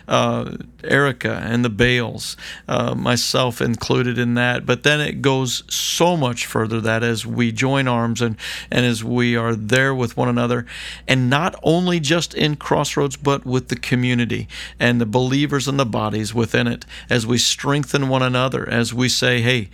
uh, 0.09 0.57
Erica, 0.83 1.41
and 1.45 1.65
the 1.65 1.71
Bales, 1.71 2.37
uh, 2.69 2.95
myself 2.95 3.61
included 3.61 4.19
in 4.19 4.35
that. 4.35 4.67
But 4.67 4.83
then 4.83 5.01
it 5.01 5.23
goes 5.23 5.63
so 5.69 6.17
much 6.17 6.47
further 6.47 6.81
that 6.81 7.03
as 7.03 7.27
we 7.27 7.53
join 7.53 7.89
arms 7.89 8.21
and, 8.23 8.37
and 8.71 8.87
as 8.87 9.03
we 9.05 9.37
are 9.37 9.55
there 9.55 9.95
with 9.95 10.17
one 10.17 10.29
another, 10.29 10.67
and 11.07 11.29
not 11.29 11.55
only 11.63 12.01
just 12.01 12.35
in 12.35 12.57
Crossroads, 12.57 13.17
but 13.17 13.45
with 13.45 13.69
the 13.69 13.77
community 13.77 14.49
and 14.79 15.01
the 15.01 15.07
believers 15.07 15.69
and 15.69 15.79
the 15.79 15.87
bodies 15.87 16.35
within 16.35 16.67
it, 16.67 16.85
as 17.11 17.27
we 17.27 17.39
strengthen 17.39 18.09
one 18.09 18.23
another, 18.23 18.69
as 18.69 18.95
we 18.95 19.09
say, 19.09 19.41
hey, 19.41 19.69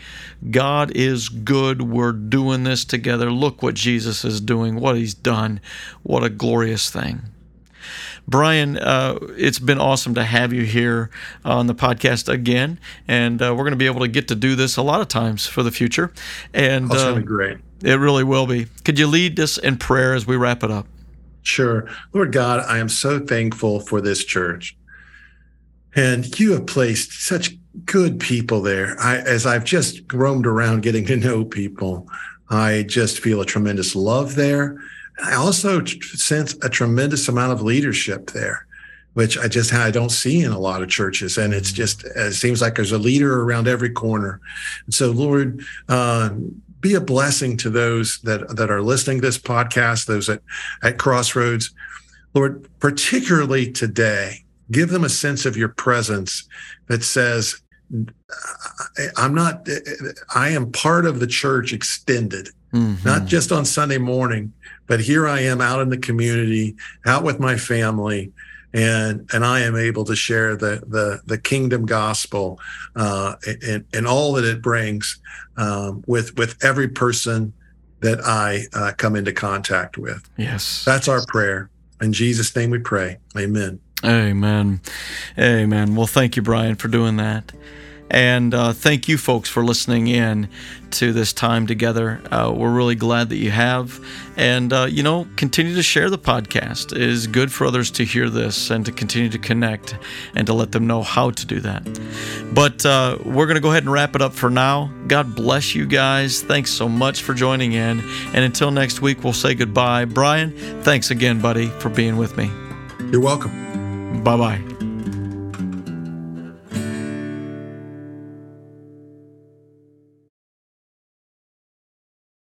God 0.51 0.91
is 0.95 1.29
good. 1.29 1.83
We're 1.83 2.13
doing 2.13 2.65
this 2.65 2.85
together. 2.85 3.31
Look 3.31 3.63
what 3.63 3.75
Jesus 3.75 4.25
is 4.25 4.41
doing, 4.41 4.77
what 4.77 4.97
he's 4.97 5.15
done. 5.15 5.61
What 6.03 6.25
a 6.25 6.29
glorious 6.29 6.91
thing. 6.91 7.23
Brian, 8.29 8.79
uh, 8.79 9.19
it's 9.37 9.59
been 9.59 9.79
awesome 9.79 10.15
to 10.15 10.25
have 10.25 10.53
you 10.53 10.63
here 10.63 11.11
on 11.45 11.67
the 11.67 11.75
podcast 11.75 12.29
again, 12.29 12.79
and 13.09 13.43
uh, 13.43 13.55
we're 13.55 13.65
going 13.65 13.73
to 13.73 13.77
be 13.77 13.87
able 13.87 14.01
to 14.01 14.09
get 14.09 14.29
to 14.29 14.35
do 14.35 14.55
this 14.55 14.77
a 14.77 14.83
lot 14.83 15.01
of 15.01 15.09
times 15.09 15.47
for 15.47 15.63
the 15.63 15.71
future. 15.71 16.13
And 16.55 16.89
That's 16.89 17.03
uh, 17.03 17.09
really 17.09 17.23
great. 17.23 17.59
it 17.83 17.95
really 17.95 18.25
will 18.25 18.47
be. 18.47 18.67
Could 18.85 18.99
you 18.99 19.07
lead 19.07 19.39
us 19.41 19.59
in 19.59 19.77
prayer 19.77 20.15
as 20.15 20.27
we 20.27 20.37
wrap 20.37 20.63
it 20.63 20.71
up? 20.71 20.87
Sure. 21.43 21.89
Lord 22.13 22.33
God, 22.33 22.61
I 22.61 22.79
am 22.79 22.89
so 22.89 23.19
thankful 23.19 23.81
for 23.81 24.01
this 24.01 24.25
church. 24.25 24.77
And 25.95 26.39
you 26.39 26.53
have 26.53 26.67
placed 26.67 27.27
such 27.27 27.57
good 27.85 28.21
people 28.21 28.63
there. 28.63 28.97
I, 28.99 29.19
as 29.19 29.45
I've 29.45 29.65
just 29.65 30.13
roamed 30.13 30.47
around 30.47 30.83
getting 30.83 31.05
to 31.07 31.17
know 31.17 31.45
people, 31.45 32.09
I 32.49 32.85
just 32.85 33.21
feel 33.21 33.41
a 33.41 33.47
tremendous 33.47 33.95
love 33.95 34.37
there. 34.37 34.79
I 35.23 35.35
also 35.35 35.81
t- 35.81 36.01
sense 36.01 36.55
a 36.63 36.69
tremendous 36.69 37.29
amount 37.29 37.53
of 37.53 37.63
leadership 37.63 38.31
there, 38.31 38.67
which 39.15 39.37
I 39.39 39.49
just 39.49 39.73
I 39.73 39.91
don't 39.91 40.11
see 40.11 40.43
in 40.43 40.53
a 40.53 40.59
lot 40.59 40.83
of 40.83 40.89
churches. 40.89 41.39
And 41.39 41.53
it's 41.53 41.73
just 41.73 42.05
it 42.05 42.35
seems 42.35 42.61
like 42.61 42.77
there's 42.77 42.93
a 42.93 42.99
leader 42.99 43.43
around 43.43 43.69
every 43.69 43.91
corner. 43.91 44.41
And 44.87 44.95
so, 44.95 45.11
Lord, 45.11 45.65
uh, 45.89 46.31
be 46.81 46.95
a 46.95 47.01
blessing 47.01 47.57
to 47.59 47.71
those 47.71 48.21
that 48.23 48.57
that 48.57 48.71
are 48.71 48.83
listening 48.83 49.19
to 49.19 49.27
this 49.27 49.39
podcast, 49.39 50.07
those 50.07 50.29
at 50.29 50.43
at 50.83 50.99
Crossroads, 50.99 51.73
Lord, 52.35 52.69
particularly 52.81 53.71
today. 53.71 54.45
Give 54.71 54.89
them 54.89 55.05
a 55.05 55.11
sense 55.11 55.45
of 55.45 55.57
your 55.57 55.69
presence 55.69 56.49
that 56.89 57.03
says, 57.03 57.61
I'm 59.17 59.35
not, 59.35 59.69
I 60.35 60.49
am 60.51 60.73
part 60.73 61.05
of 61.05 61.21
the 61.21 61.27
church 61.27 61.75
extended, 61.75 62.49
mm-hmm. 62.73 63.07
not 63.07 63.27
just 63.27 63.53
on 63.53 63.65
Sunday 63.65 63.99
morning, 63.99 64.53
but 64.87 65.01
here 65.01 65.27
I 65.29 65.41
am 65.41 65.61
out 65.61 65.81
in 65.81 65.89
the 65.89 65.99
community, 65.99 66.77
out 67.07 67.25
with 67.25 67.41
my 67.41 67.57
family. 67.57 68.33
And, 68.75 69.29
and 69.35 69.45
I 69.45 69.61
am 69.61 69.77
able 69.77 70.07
to 70.07 70.17
share 70.17 70.57
the 70.57 70.83
the, 70.87 71.21
the 71.27 71.37
kingdom 71.37 71.85
gospel 71.85 72.59
uh, 72.97 73.35
and, 73.47 73.85
and 73.93 74.07
all 74.07 74.33
that 74.33 74.47
it 74.47 74.63
brings 74.63 75.21
um, 75.59 76.03
with 76.07 76.39
with 76.39 76.57
every 76.65 76.89
person 76.89 77.53
that 78.01 78.25
I 78.25 78.63
uh, 78.73 78.93
come 78.97 79.15
into 79.15 79.33
contact 79.33 79.99
with. 79.99 80.27
Yes, 80.39 80.87
that's 80.87 81.07
our 81.07 81.23
prayer. 81.27 81.69
In 82.01 82.15
Jesus' 82.15 82.57
name 82.57 82.71
we 82.71 82.79
pray. 82.79 83.19
Amen. 83.37 83.79
Amen. 84.05 84.81
Amen. 85.39 85.95
Well, 85.95 86.07
thank 86.07 86.37
you, 86.37 86.43
Brian, 86.43 86.75
for 86.75 86.89
doing 86.89 87.17
that. 87.17 87.53
And 88.13 88.53
uh, 88.53 88.75
thank 88.75 89.09
you, 89.09 89.17
folks, 89.17 89.49
for 89.49 89.65
listening 89.65 90.07
in 90.07 90.49
to 90.93 91.15
this 91.15 91.33
time 91.33 91.67
together. 91.67 92.21
Uh, 92.31 92.53
we're 92.55 92.71
really 92.71 92.95
glad 92.95 93.31
that 93.31 93.39
you 93.39 93.51
have. 93.51 93.99
And, 94.37 94.71
uh, 94.71 94.87
you 94.89 95.03
know, 95.03 95.27
continue 95.37 95.75
to 95.75 95.83
share 95.83 96.11
the 96.11 96.19
podcast. 96.19 96.93
It 96.93 97.01
is 97.01 97.27
good 97.27 97.51
for 97.51 97.67
others 97.67 97.91
to 97.93 98.05
hear 98.05 98.29
this 98.29 98.71
and 98.71 98.85
to 98.85 98.93
continue 98.93 99.31
to 99.31 99.39
connect 99.39 99.97
and 100.35 100.47
to 100.47 100.53
let 100.53 100.73
them 100.73 100.87
know 100.87 101.03
how 101.03 101.31
to 101.31 101.47
do 101.47 101.61
that. 101.61 101.83
But 102.53 102.85
uh, 102.85 103.17
we're 103.25 103.47
going 103.47 103.57
to 103.57 103.63
go 103.63 103.71
ahead 103.71 103.85
and 103.85 103.93
wrap 103.93 104.15
it 104.15 104.21
up 104.21 104.35
for 104.35 104.51
now. 104.51 104.93
God 105.07 105.35
bless 105.35 105.75
you 105.75 105.87
guys. 105.87 106.43
Thanks 106.43 106.71
so 106.71 106.91
much 106.91 107.23
for 107.23 107.33
joining 107.33 107.73
in. 107.73 108.01
And 108.35 108.45
until 108.45 108.71
next 108.71 109.01
week, 109.01 109.25
we'll 109.25 109.33
say 109.33 109.55
goodbye. 109.55 110.05
Brian, 110.05 110.53
thanks 110.83 111.11
again, 111.11 111.41
buddy, 111.41 111.69
for 111.69 111.89
being 111.89 112.19
with 112.19 112.37
me. 112.37 112.51
You're 113.11 113.23
welcome. 113.23 114.23
Bye 114.23 114.37
bye. 114.37 114.72